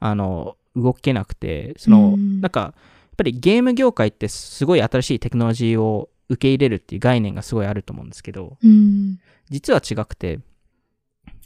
[0.00, 2.72] あの、動けなくて、その、うんなんか、やっ
[3.16, 9.18] ぱりゲーム業界ってすごい新しいテクノロジーを受け入れるっていう概念がすごいあると思うんですけど、うん。
[9.48, 10.40] 実は違くて、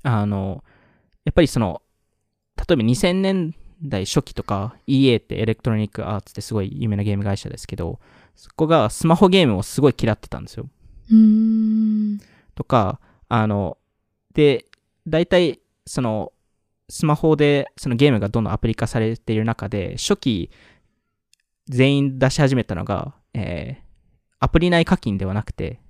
[0.02, 0.64] あの、
[1.24, 1.82] やっぱりその、
[2.56, 8.00] 例えば2000年代初期とか EA ってエレクトロニックアーツってすごい有名なゲーム会社ですけど、
[8.34, 10.68] そこがスマホゲームをすごい嫌ってたんですよ。
[11.10, 12.20] うーん。
[12.54, 13.78] とか、あの、
[14.34, 14.66] で、
[15.06, 16.32] 大体、その、
[16.88, 20.50] スマホでそのゲームがどんどんアプリ化されている中で、初期、
[21.68, 23.90] 全員出し始めたのが、えー
[24.42, 25.80] アプリ内課金ではなくて、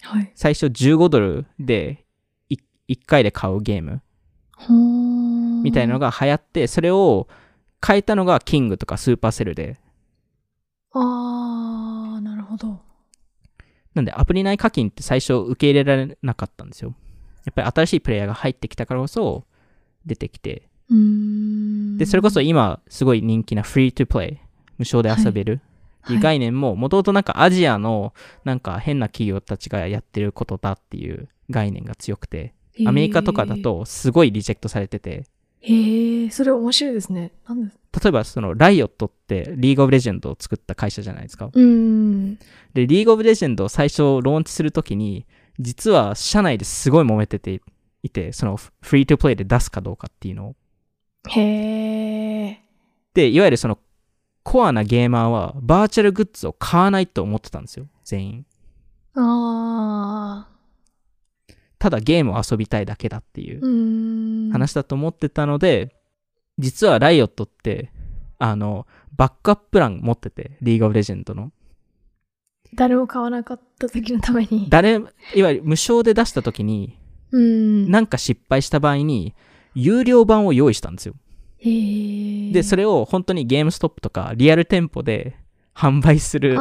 [0.00, 0.32] はい。
[0.34, 2.06] 最初15ドルで
[2.48, 2.56] い
[2.88, 4.00] 1回で買うゲーム
[5.62, 7.28] みたいなのが流行って、それを
[7.86, 9.78] 変えたのがキングとかスーパーセルで、
[10.92, 12.80] あー、なるほど。
[13.94, 16.94] なんでアプリ内課金って最初受け入れられなかったんですよ。
[17.44, 19.44] やっぱり新しいプレイヤーが入ってきたからこそ
[20.04, 20.68] 出てきて。
[21.98, 24.38] で、それこそ今すごい人気なフリートゥプレイ、
[24.78, 25.60] 無償で遊べる。
[26.04, 26.16] ってい。
[26.16, 32.54] う概念も、もともとなんかアジアのなんか変な企業たちがやってることだっていう概念が強くて、
[32.86, 33.56] アメリカとかだ。
[33.56, 35.24] とすごいリジェクトされてて、
[35.60, 37.32] へーへーそれ面白いですね。
[37.48, 37.74] なんで？
[38.02, 41.46] 例えばそのライオットってリーグオブレジェンドを作った会社じゃないですか。
[41.52, 42.38] うーん。
[42.74, 45.26] で、リーグオブレジェンドを最初ローンチするときに、
[45.58, 47.60] 実は社内ですごい揉めてて
[48.02, 50.56] いて、そのフリートゥプレイで出すかどうかっていうのを。
[51.30, 52.56] へー
[53.14, 53.78] で、いわゆるその
[54.44, 58.46] コアなゲーマーはバーチャルグッズを買わないと思ってたんですよ、全員。
[59.16, 60.48] あ
[61.78, 64.52] ただゲームを遊びたいだけだっていう。
[64.52, 65.94] 話だと思ってたので、
[66.58, 67.92] 実はライオットって、
[68.38, 71.52] あの、バックアッププラン持ってて、リーグオブレジェンドの。
[72.74, 74.66] 誰も買わなかった時のために。
[74.68, 74.94] 誰、
[75.34, 76.98] いわゆる無償で出した時に、
[77.30, 77.90] うん。
[77.90, 79.34] なんか失敗した場合に、
[79.74, 81.14] 有料版を用意したんですよ。
[81.58, 82.52] へえ。
[82.52, 85.36] で、それを本当にゲームストップとかリアル店舗で
[85.74, 86.56] 販売する。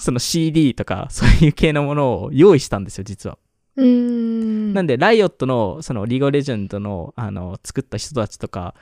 [0.00, 3.38] その CD とかそういう系のものを用意したんですよ、実は。
[3.78, 4.74] うーん。
[4.74, 8.74] なんで、ライオットの、その、リーゴレジェンドの、あの、作った人たちとか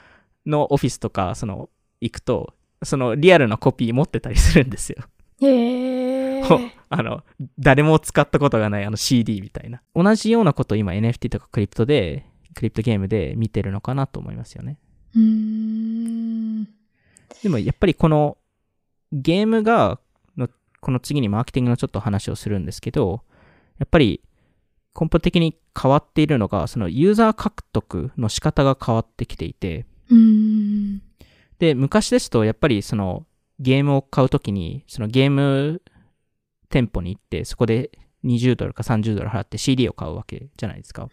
[0.47, 1.69] のオフィスとか、その、
[2.01, 5.05] 行くと、その、リアルなコピー持ってたりするんですよ。
[5.43, 6.43] へえ。
[6.89, 7.23] あの、
[7.59, 9.83] 誰も使ったことがないあの CD みたいな。
[9.95, 12.25] 同じようなことを今 NFT とかクリプトで、
[12.55, 14.79] クリプトゲームで見てるのかなと思いますよね。
[15.15, 16.65] うーん。
[17.43, 18.39] でもやっぱりこの
[19.13, 20.01] ゲームが
[20.39, 20.49] の、
[20.81, 23.23] この次にマーケティングのちょっと話をするんですけど、
[23.79, 24.23] やっぱり
[24.99, 29.85] 根本的に変わっているのが、そのユーザー獲得の仕方が変わってきていて。
[31.59, 33.27] で、昔ですとやっぱりその
[33.59, 35.83] ゲームを買うときに、そのゲーム
[36.71, 37.91] 店舗に行って、そこで
[38.25, 41.09] 20ドルか30ドル払って CD を買うわけじゃないですか。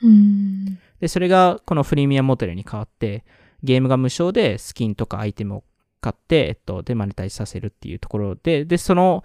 [0.99, 3.25] で、それがこのフリーミアモデルに変わって、
[3.63, 5.63] ゲームが無償でスキンとかアイテムを
[6.01, 9.23] 買って、えっと、で、マネタイズさせるっていうところで、で、その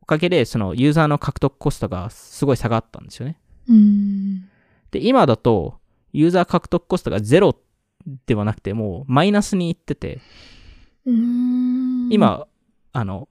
[0.00, 3.38] おかげで、そのユーザーの獲得コストがすごい下がったんですよね。
[4.90, 5.78] で、今だと、
[6.12, 7.56] ユーザー獲得コストがゼロ
[8.26, 10.20] ではなくて、もうマイナスにいってて。
[12.10, 12.46] 今、
[12.92, 13.28] あの、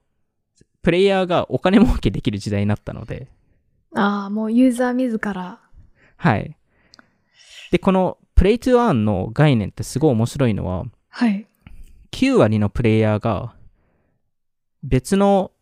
[0.82, 3.28] プレイヤーがお金儲けできる時代になったので、
[3.94, 5.60] ああ、もうユーザー自ら。
[6.16, 6.56] はい。
[7.70, 11.46] で、このプレイトゥアーンの概念ってすごい面白いのは、はい。
[12.12, 13.54] 9割のプレイヤーが
[14.82, 15.52] 別の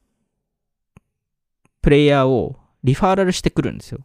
[1.83, 4.01] プレイヤーをリファーラルしてくるんですよ。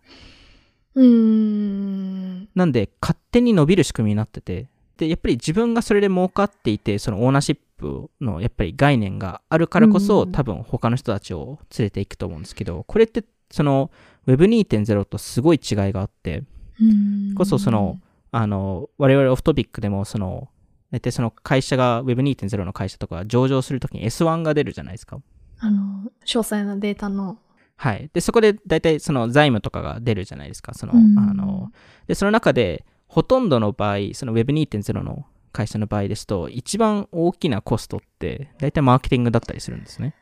[0.96, 2.50] うーん。
[2.56, 4.68] なんで勝手に伸びる仕組みになってて、
[4.98, 13.92] で、やっぱり自分がそれで儲かっていて、そのオーナーシップのやっぱり概念があるからこそ、うん多分他の人たちを連れていくと思うんですけど、これってその
[14.28, 16.44] Web2.0 とすごい違いがあって、
[16.80, 18.00] うーんこそその、
[18.32, 20.50] あの、我々オフトピックでもその、
[20.92, 25.20] 大体その会社が Web2.0 の会社とか上場するときに S1 が出るじゃないですか。
[25.60, 27.40] あの、詳細なデータの。
[27.84, 28.10] はい。
[28.14, 30.74] で、そこで大体その財務とかが出るじゃないですか。
[30.74, 31.70] その、うんあの、
[32.08, 40.16] で、その中で、ほとんどの場合、その Web2.0 の会社の場合ですと、一番大きなコストって、大体マーケティングだったりするんですね。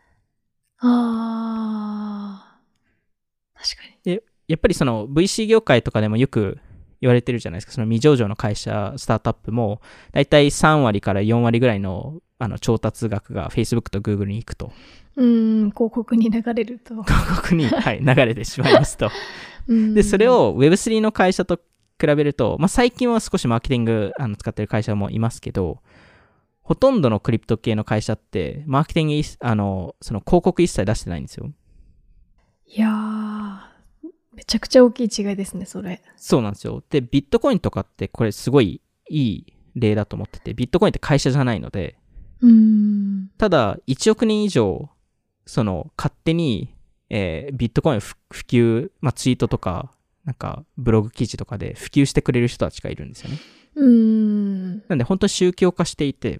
[0.79, 2.59] ああ。
[3.53, 4.19] 確かに。
[4.47, 6.57] やっぱりその VC 業界とかでもよく
[6.99, 7.73] 言われてるじゃないですか。
[7.73, 9.81] その未上場の会社、スタートアップも、
[10.13, 14.71] 大体3割から4割ぐらいのあの調達額が Facebook と Google に行くと。
[15.15, 17.03] うーん、広告に流れると。
[17.03, 19.11] 広告に、はい、 流れてしまいますと。
[19.67, 21.59] うんで、それ、を Web3 の会社と
[21.99, 25.81] 比べると、まあ、最近は少しマーケティングあの使ってる会社もいますけど、
[26.63, 31.51] ほとんどのクリプト系の会社って、マーケティングいあの、その広告一切出してないんですよ。
[32.65, 36.01] いやー、めちゃくちゃ大きい違いですね、それ。
[36.15, 36.81] そうなんですよ。
[36.89, 42.00] で、ビットコインとかってこれすごいいい例だと思ってて、ビットコインって会社じゃないので。
[43.37, 44.89] ただ1億人以上、
[45.45, 46.73] その勝手に、
[47.09, 49.91] えービットコイン普普及、まあ、ツイートとか、
[50.25, 53.37] なんかブログ記事とかで普及してくれる人たちがいるんですよね。
[53.75, 54.83] うーん。
[54.87, 56.39] なんで本当に宗教化していて、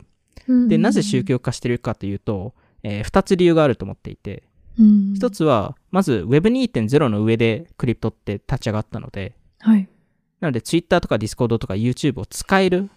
[0.68, 4.43] で、なぜ宗教化してるかというと、えー二つ理由があると思っていて、
[4.80, 9.88] うん一つは、まず Web2.0 の上でクリプトって立ち上がったので、はい。
[10.39, 12.89] なので Twitter とか Discord とか YouTube を使える。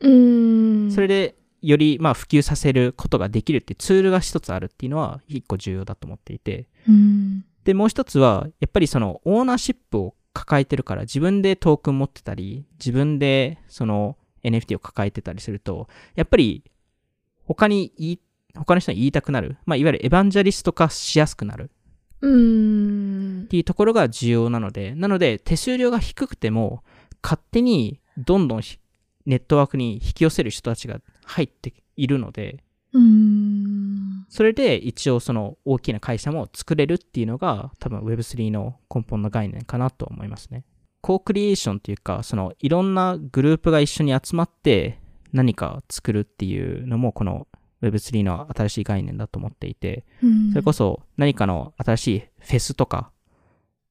[0.00, 0.92] うーん。
[0.92, 1.34] それで
[1.66, 7.44] よりまあ普及させることができるっていうツールが一つあるっていうのは一個重要だと思っていて、うん。
[7.64, 16.62] で、もう一つは、やっぱりそのオーナーシップを抱えてるから、自分でトークン持ってたり、自分でその NFT を抱えてたりすると、やっぱり
[17.44, 18.20] 他に言い、
[18.54, 19.56] 他の人に言いたくなる。
[19.66, 21.72] まあ、いわゆるエヴァンジャリスト化しやすくなる
[22.20, 23.46] うーんっ。
[23.48, 26.84] ていうところが重要なので、なので手数料が低くても、
[27.20, 28.78] 勝手にどんどんひ
[29.26, 32.62] ネットワークに引き寄せる人たちが入っているので。
[34.28, 40.64] それで一応その大きな会社も作れるっていうのが多分 Web3 の根本の概念かなと思いますね。
[41.02, 44.98] コークリエーションっていうか、そのいろんなグループが一緒に集まって
[45.32, 47.46] 何か作るっていうのもこの
[47.82, 53.10] Web3 の新しい概念だと思っていて、うんそれこそ何かの新しいフェスとか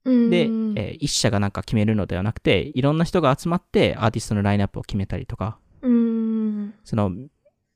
[0.06, 6.74] で、うんえー一社がなんか決めるのではなくて、いろんな人が集まってアーティストのラインナップを決めたりとか、うん。
[6.84, 7.12] その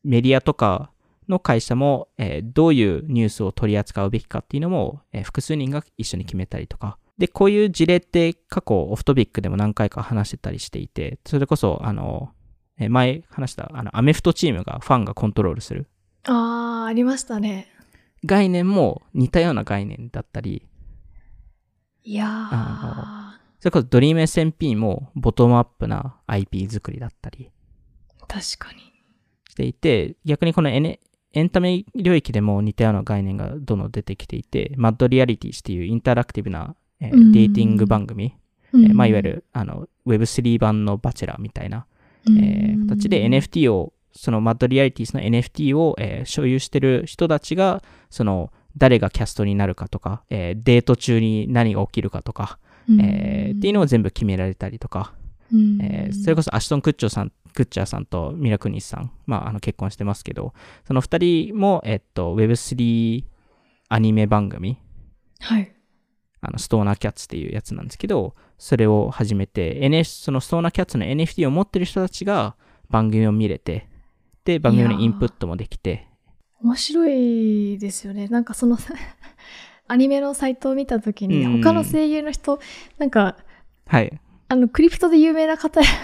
[0.03, 0.91] メディアとか
[1.27, 6.97] の会社も、えーどういうニュースを取り扱うべきかっていうのも、えー複数人が一緒に決めたりとか。
[7.17, 12.29] で、こういう事例って過去オフトピックでも何回か話してたりしていて、それこそ、あの、
[12.77, 15.87] えー前話した、あの、アメフトチームがファンがコントロールする。
[16.25, 17.67] ああ、ありましたね。
[18.25, 20.65] 概念も似たような概念だったり、
[22.03, 22.27] いやー。
[22.51, 27.51] あそれこそドリーム SMP もボトムアップな IP 作りだったり
[28.27, 28.89] 確かに。
[29.49, 30.99] していて、逆にこのエネ
[31.33, 37.31] エンタメ領域でも似たような概念がどんどん出てきていて、 Mad Reality っていうインタラクティブな、えーうん。
[37.31, 38.35] dating 番組、
[38.73, 38.85] うん。
[38.85, 41.85] えーまあ、いわゆるあの Web3 版のバチェラーみたいな、
[42.27, 52.57] えー形で NFT を、その Mad Reality の NFT を、えー所有してる人たちが、その誰がキャストになるかとか、えーデート中に何が起きるかとか、
[52.89, 55.13] えーっていうのを全部決められたりとか、
[55.53, 55.79] うん。
[55.81, 60.53] えーそれこそアシュトン・クッチョさん、クッチャーさんとミラクニスさん、まあ、あの結婚してますけど、
[60.87, 63.23] その二人も、えっと、Web3
[63.89, 64.79] アニメ番組、
[65.39, 65.71] はい。
[66.41, 72.55] あの、ストーナーキャッツっていうやつなんですけど、それを始めて、NF、そのストーナーキャッツの NFT を持ってる人たちが
[72.89, 73.87] 番組を見れて、
[74.45, 76.07] で、番組のインプットもできて、
[76.61, 78.27] 面白いですよね。
[78.27, 78.77] なんかその
[79.87, 82.59] アニメのサイトを見たときに、うん他の声優の人、
[82.97, 83.37] なんか、
[83.87, 84.19] はい。
[84.47, 85.95] あの、クリプトで有名な方 いらっし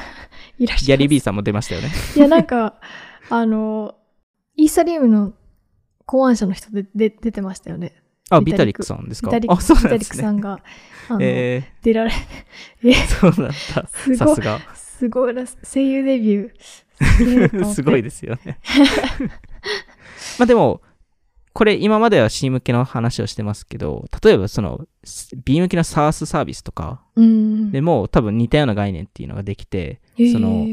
[0.59, 0.85] ゃいます。
[0.85, 1.89] ギャリー・ビーさんも出ましたよね。
[2.15, 2.79] いや、なんか、
[3.29, 3.95] あの、
[4.55, 5.33] イーサリウムの
[6.05, 7.93] 考案者の人でで出てましたよね。
[8.29, 9.27] あ、ビタリックさんですか？
[9.27, 10.09] ビタリあ、そうビタリッ。
[10.09, 10.61] クさんが、
[11.19, 12.11] え出られ、
[12.83, 13.53] ー、そうなんだ。
[13.91, 14.59] すごいさすが。
[14.73, 17.65] すごいな、声優デビュー。
[17.73, 18.59] すごいですよね。
[20.39, 20.81] まあでも、
[21.53, 24.85] これ今までは C 向けの話をしてますけど、例えばその
[25.45, 27.71] B 向けの SaaS サービスとかうん。
[27.71, 30.65] でも多分似たような概念っていうのができて、その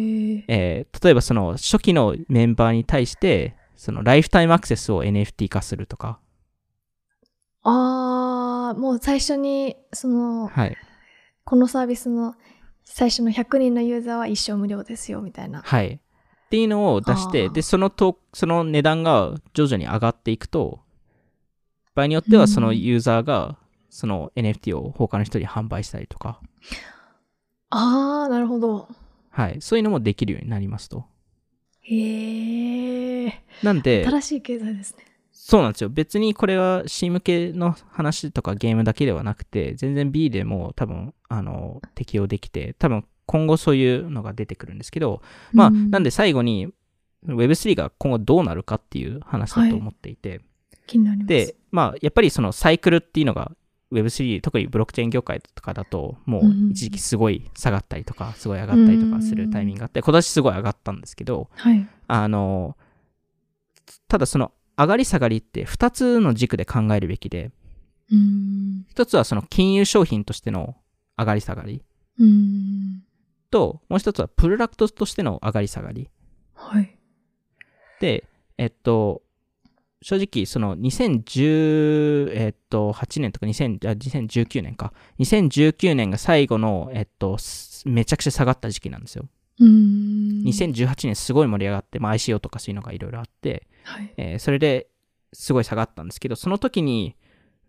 [0.48, 6.18] えー例えばその初期のメンバーに対して、そのライフタイムアクセスを NFT 化するとか、
[7.62, 10.76] あー、もう最初に、その、はい。
[11.44, 12.34] このサービスの
[12.84, 15.62] 最初の100人のユーザーは一生無料ですよ、みたいな。
[15.62, 16.00] はい。
[16.52, 20.80] っていうのを出して、で、そのと、その値段が徐々に上がっていくと、
[21.94, 23.56] 場合によってはそのユーザーが、
[23.88, 26.40] その NFT を他の人に販売したりとか、
[27.70, 28.86] あー、なるほど。
[29.30, 29.62] はい。
[29.62, 31.06] そういうのもできるようになりますと。
[31.80, 33.32] へー。
[33.62, 35.06] なんで、新しい経済ですね。
[35.30, 35.88] そうなんですよ。
[35.88, 46.72] 別にこれは C 向けの話とかゲームだけではなくて、全然 B でも多分、あの、適用できて、多分今後そういうのが出てくるんですけど、まあ、うんなんで最後に
[47.26, 50.40] Web3 が今後どうなるかっていう話だと思っていて、
[50.86, 51.28] 気になります。
[51.28, 53.52] で、まあ、やっぱりそのサイクルっていうのが
[53.92, 61.86] Web3、特にブロックチェーン業界とかだと、もううん一時期すごい下がったりとか、すごい上がったりとかするタイミングがあって、今年すごい上がったんですけど、はい。
[62.08, 62.76] あの、
[64.08, 67.50] ただその上がり下がりって2つの軸で考えるべきで、
[68.10, 68.86] うーん。
[68.94, 70.76] 1つはその金融商品としての
[71.18, 71.82] 上がり下がり。
[73.52, 76.08] と、もう1つはプロダクトとしての上がり下がり。
[76.54, 76.98] はい。
[78.00, 78.24] で、
[78.58, 79.22] えっと、
[80.00, 84.92] 正直、その2010、えっと、8年とか2000あ2019年か。
[85.20, 89.28] 2019年が最後の、えっと、すめちゃくちゃ下がった時期なんですよ。
[89.60, 90.42] うーん。
[90.44, 94.12] 2018年すごい盛り上がって、まあ、ICO とかそういうのがいろいろあって、はい。
[94.16, 94.88] えーそれで
[95.34, 97.16] すごい下がったんですけど、その時に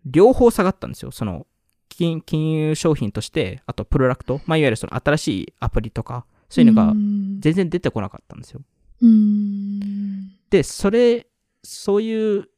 [0.04, 1.10] 両方下がったんですよ。
[1.10, 1.46] その
[1.88, 6.92] 金金融商品として、あとプロダクト、まあ、いわゆるその新しいアプリとか、そういうのが
[7.40, 8.62] 全然出てこなかったんですよ。
[9.00, 10.30] うーん。
[10.50, 11.26] で、それ、
[11.62, 12.48] そういう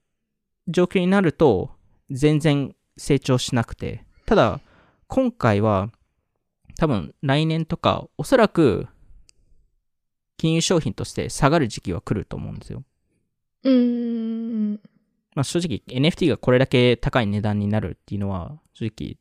[0.68, 1.70] 状況になると、
[2.10, 4.60] 全然成長しなくて、ただ、
[5.06, 5.90] 今回は、
[6.78, 8.86] 多分来年とか、おそらく、
[10.36, 12.84] 金融商品として下がる時期は来ると思うんですよ。
[13.62, 14.80] うーん。
[15.36, 19.16] まあ、正直 NFT がこれだけ高い値段になるっていうのは正直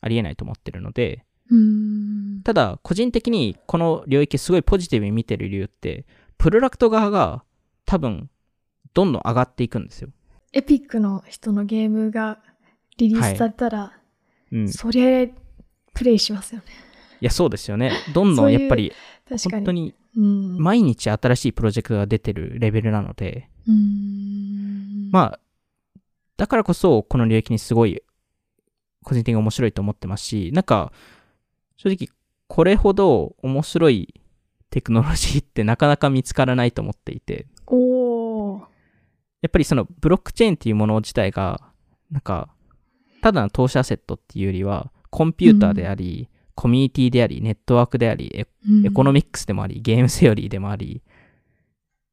[0.00, 1.24] ありえないと思ってるので。
[2.42, 6.06] ただ個人的にこの領域すごいポジティブに見てる理由って、
[6.38, 7.44] プロダクト側が
[7.84, 8.30] 多分
[8.94, 10.08] どんどん上がっていくんですよ。
[10.52, 12.38] エピックの人のゲームが
[12.96, 13.92] リリースされたら、
[14.52, 14.64] うん。
[14.64, 15.26] いそりゃ
[15.92, 16.66] プレイしますよね。
[17.24, 17.92] や、そうですよね。
[18.12, 18.92] どんどんやっぱり
[19.28, 19.52] 確かに。
[19.52, 20.58] 本当にうん。
[20.58, 24.63] 毎日新しいプロジェクトが出てるレベルなので、うーん。
[25.14, 25.40] まあ、
[26.36, 28.02] だからこそこの領域にすごい
[29.04, 30.92] 個人的に面白いと思ってますし、なんか、
[31.76, 32.08] 正直
[32.48, 34.20] これほど面白い
[34.70, 37.46] テクノロジーってなかなか見つからないと思っていて。
[39.40, 41.60] やっぱりそのブロックチェーンっていうもの自体が、
[42.10, 42.48] なんか、
[43.22, 48.48] ただの投資アセットっていうよりは、コンピューターであり、コミュニティであり、ネットワークであり、エ
[48.84, 51.02] エコノミックスでもあり、ゲームセオリーでもあり、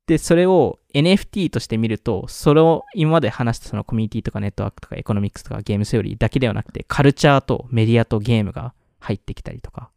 [0.07, 9.90] で、それを NFT として見ると、それを今まで話したそのコミュニティとかネットワークとかエコノミックスとかゲームセオリーだけではなくて、カルチャーとメディアとゲームが入ってきたりとか。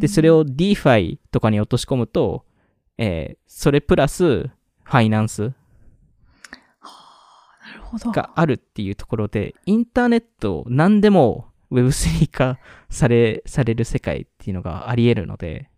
[0.00, 2.44] で、それを DeFi とかに落とし込むと、
[2.98, 5.52] えーそれプラスファイナンス。
[8.12, 12.58] があるっていうところで、インターネット何でも Web3 化
[12.90, 15.70] され、される世界っていうのがあり得るので、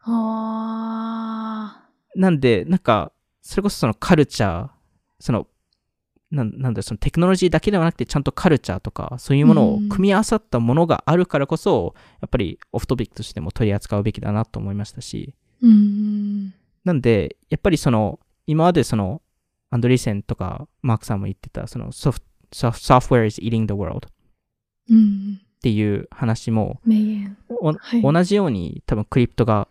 [0.00, 1.87] あ
[2.18, 4.68] なんで、なんか、それこそそのカルチャー、
[5.20, 5.46] その、
[6.30, 16.54] なんなんだそのテクノロジーだけではなくて、ちゃんとカルチャーとか、そういうものを組み合わさったものがあるからこそ、やっぱりオフトピックとしても取り扱うべきだなと思いましたし、ーうん。
[16.84, 19.22] なんで、やっぱりその、今までその、
[19.70, 24.10] アンドリーセンとかマークさんも言ってた、そのソフト、ソフ software is eating the world っ
[24.90, 25.40] うん。
[25.62, 28.02] ていう話も、はい。
[28.02, 29.68] 同じように多分クリプトが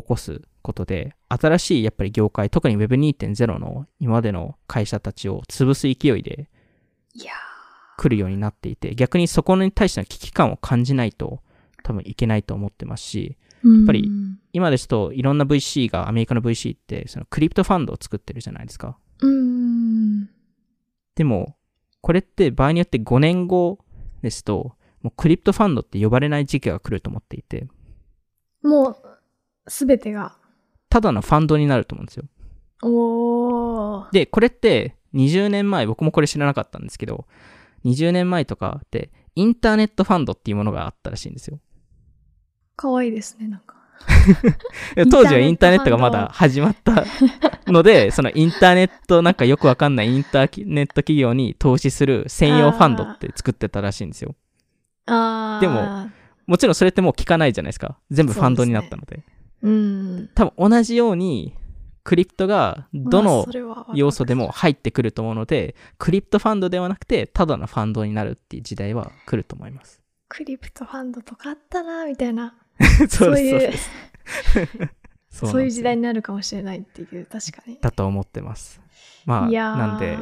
[0.00, 6.48] 起こすことで、新しいやっぱり業界、特に Web2.0 の今までの会社たちを潰す勢いで
[7.96, 11.40] 来るようになっていて、逆にそこに対しての危機感を感じないと
[11.82, 14.10] 多分いけないと思ってますし、ーやっぱり、
[14.52, 18.98] 今ですといろんな VC が、アメリカの VC ってそのクリプトファンドを作ってるじゃないですか。
[19.20, 20.28] うん。
[21.14, 21.56] でも、
[22.00, 23.78] これって場合によって5年後
[24.22, 27.66] ですと、もうクリプトファンドって呼ばれない時期が来ると思っていて、
[28.62, 28.96] もう、
[29.68, 30.36] すべてが。
[30.88, 32.24] ただのファンドになると思うんですよ。
[32.82, 34.12] おー。
[34.12, 37.26] で、これって20年前、僕もこれ知らなかったんですけど、
[37.84, 41.60] 20年前とかってインターネットファンドっていうものがあったらしいんですよ。
[42.76, 43.76] かわいいですね、なんか。
[44.96, 47.04] で当時はインターネットがまだ始まった
[47.66, 54.34] ので、 そのインターネットなんかよくわかんないインターネット企業に投資する専用ファンドって作ってたらしいんですよ。
[55.06, 55.12] で
[55.68, 56.10] も、
[56.46, 57.98] もちろんそれってもう聞かないじゃないですか。
[58.10, 59.22] 全部ファンドになったので。
[59.62, 60.30] うん。
[60.34, 61.54] 多分同じように、
[62.02, 70.00] クリプトがどまあの要素でも入ってくると思うので、クリプトファンドではなくて、ただのファンドになるっていう時代は来ると思います。
[70.28, 72.54] クリプトファンドとかあったな、みたいな。
[73.08, 73.72] そういう。
[75.30, 77.78] そそういう時代にになるかもしれないっていう、確かに。
[77.80, 78.80] だと思ってます。
[79.26, 80.18] まあ、なんで、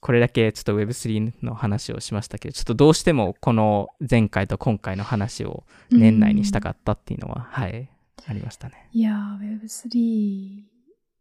[0.00, 7.88] これだけちょっと Web3 の話をしましたけど、ちょっとどうしてもこの前回と今回の話を年内にしたかったっていうのは、はい、
[8.26, 8.88] ありましたね。
[8.92, 10.62] いやー、Web3、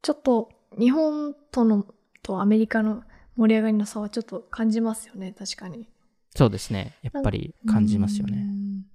[0.01, 1.85] ちょっと日本との、
[2.21, 3.03] とアメリカの
[3.35, 5.87] 盛り上がりの差はちょっと感じますよね、確かに。
[6.35, 6.95] そうですね。
[7.01, 8.37] やっぱり感じますよね。
[8.37, 8.85] うん。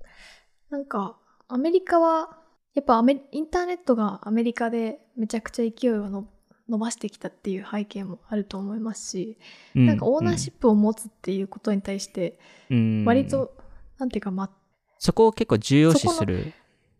[0.71, 1.19] なんか、
[1.49, 2.39] アメリカは、
[2.75, 6.29] やっぱアメインターネットがアメリカでめちゃくちゃ勢いをの
[6.69, 9.39] 伸ばしてきたっていう背景もあると思いますし、
[9.75, 12.39] うなんかオーナーシップを持つっていうことに対して、
[12.71, 13.57] うん割と、
[13.99, 14.51] なんていうか、ま、
[14.99, 16.53] そこを結構重要視する人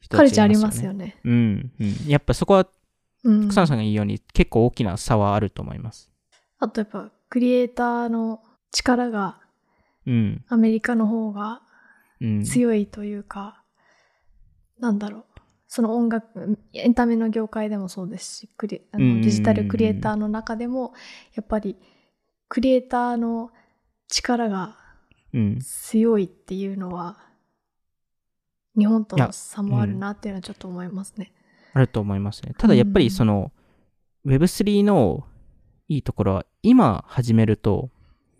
[0.09, 1.07] カルチャーありますすよね。
[1.07, 1.21] ね。
[1.25, 2.09] うん、うん。
[2.09, 2.67] やっぱそこは、
[3.25, 3.49] うん。
[3.49, 6.11] 草野さんが言うように結構大きな差はあると思います。
[6.59, 9.41] あとやっぱ、クリエイターの力が
[10.07, 10.45] うん。
[10.49, 11.63] アメリカの方が
[12.21, 12.43] うん。
[12.45, 13.63] 強いというか、
[14.81, 15.25] なんだろう。
[15.67, 20.95] その音楽、エンタメの業界でもそうですし、クリあうんうんうんうんのデジタルクリエイターの中でも、
[21.35, 21.77] やっぱり
[22.49, 23.51] クリエイターの
[24.09, 24.77] 力が
[25.35, 25.59] うん。
[25.61, 27.19] 強いっていうのは、
[28.79, 31.33] 日本との差もあるなっていうのはちょっと思いますね。
[31.75, 32.55] あると思いますね。
[32.57, 33.53] ただやっぱりその、
[34.27, 35.25] Web3 の
[35.89, 37.91] いいところは、今始めると、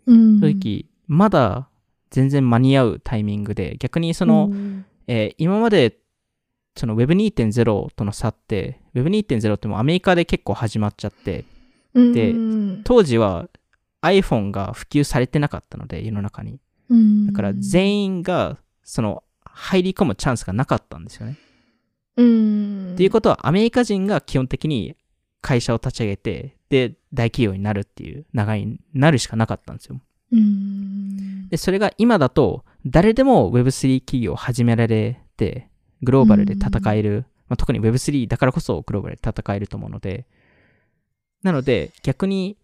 [0.05, 0.39] うん。
[0.39, 1.69] 正直、まだ
[2.09, 5.97] 全然間に合うタイミングで、逆にその、うんえー今まで、
[6.75, 11.45] その Web2.0 との差って、Web2.0 ってもうアメリカで結構始まっちゃって、
[11.93, 13.49] でうん当時は
[14.03, 16.59] iPhone が普及されてなかったので、世の中に。
[16.89, 19.23] うんだから全員が、その、
[19.53, 21.37] 入り込むチャンスがなかったんですよね。
[22.17, 22.93] うん。
[22.93, 24.95] っていうことは、アメリカ人が基本的に
[25.41, 29.99] 会社を立ち上げて、で、大企業になるっていう流れになるしかなかったんですよ。
[30.31, 31.47] うん。
[31.49, 35.69] で、それが今だと、誰でも Web3 企業を始められて、
[36.01, 40.25] グローバルで戦える、まあ、特に Web3 だからこそグローバルで戦えると思うので、
[41.41, 42.57] なので、逆に、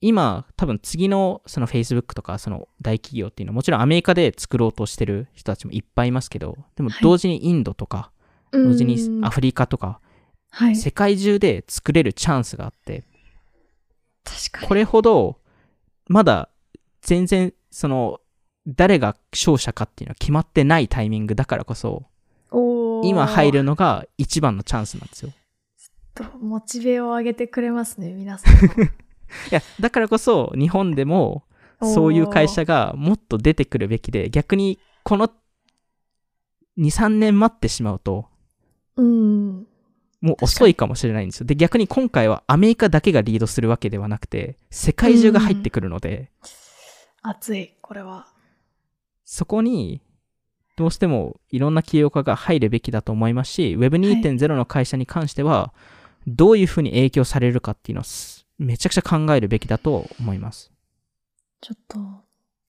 [0.00, 8.10] 今、多分次のその Facebook とかその大企業っていうのはもちろんアメリカで作ろうとしてる人たちもいっぱいいますけど、でもはい同時にインドとか、
[8.52, 10.00] 同時にアフリカとか、
[10.50, 10.76] はい。
[10.76, 13.04] 世界中で作れるチャンスがあって、
[14.24, 14.68] 確かに。
[14.68, 15.38] これほど、
[16.08, 16.48] まだ
[17.02, 18.20] 全然、その、
[18.66, 22.04] 誰が勝者かっていうのは決まってないタイミングだからこそ、
[23.04, 25.32] 今入るのが一番のチャンスなんですよ。
[26.14, 28.54] とモチベを上げてくれますね、皆さん。
[29.50, 31.44] いや、だからこそ日本でも
[31.82, 35.28] そういう会社がもっと出てくるべきで、逆にこの
[36.78, 38.26] 2、3年待ってしまうと、
[38.96, 39.66] うん。
[40.20, 41.46] もう遅いかもしれないんですよ。
[41.46, 46.30] で、逆に今回はアメリカだけがリードするわけではなくて、世界中が入ってくるので、
[47.22, 48.26] 熱い、これは。
[49.24, 50.02] そこに、
[50.76, 55.72] どうしてもいろんな起業家が入るべきだと思いますし、Web2.0 の会社に関しては、
[56.26, 60.70] どういうふうに影響されるかっていうのをすめちゃくちゃ考えるべきだと思います。
[61.62, 61.98] ちょっと、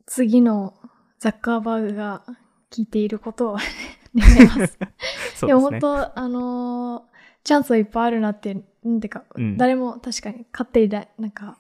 [0.06, 0.74] 次の
[1.20, 2.24] ザッカーバーグが
[2.72, 3.58] 聞いていることを
[4.16, 4.80] 願います。
[5.36, 5.62] そうでね。
[5.62, 7.12] 本当、あのー
[7.44, 8.54] チャンスはいっぱいあるなって、
[8.84, 11.58] なんてか、うん誰も確かに勝っていない、なんか、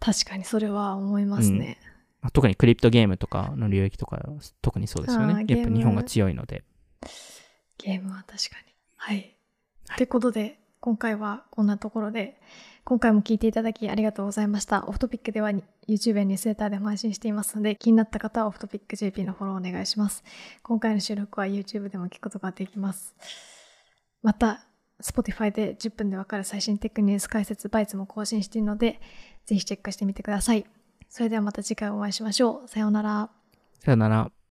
[0.00, 1.78] 確かにそれは思いますね。
[2.22, 4.18] まあ特にクリプトゲームとかの領域とか、
[4.62, 5.44] 特にそうですよね。
[5.46, 6.64] やっぱ日本が強いので。
[7.76, 8.72] ゲームは確かに。
[8.96, 9.16] はい。
[9.88, 12.40] はいということで、今回はこんなところで、
[12.88, 14.84] 今回も聞いていただきありがとうございました。
[14.86, 15.50] オフトピックでは
[15.88, 20.22] YouTube やニュースレターでも配信していますので、気になった方はオフトピック JP のフォローお願いします。
[20.62, 23.16] 今回の収録は YouTube でも聞くことができます。
[24.22, 24.68] また、
[25.02, 29.00] Spotify で10分でわかる最新テックニュース解説バイツも更新しているので、
[29.46, 30.64] ぜひチェックしてみてください。
[31.08, 32.68] それではまた次回お会いしましょう。
[32.68, 33.30] さようなら。
[33.80, 34.35] さようなら。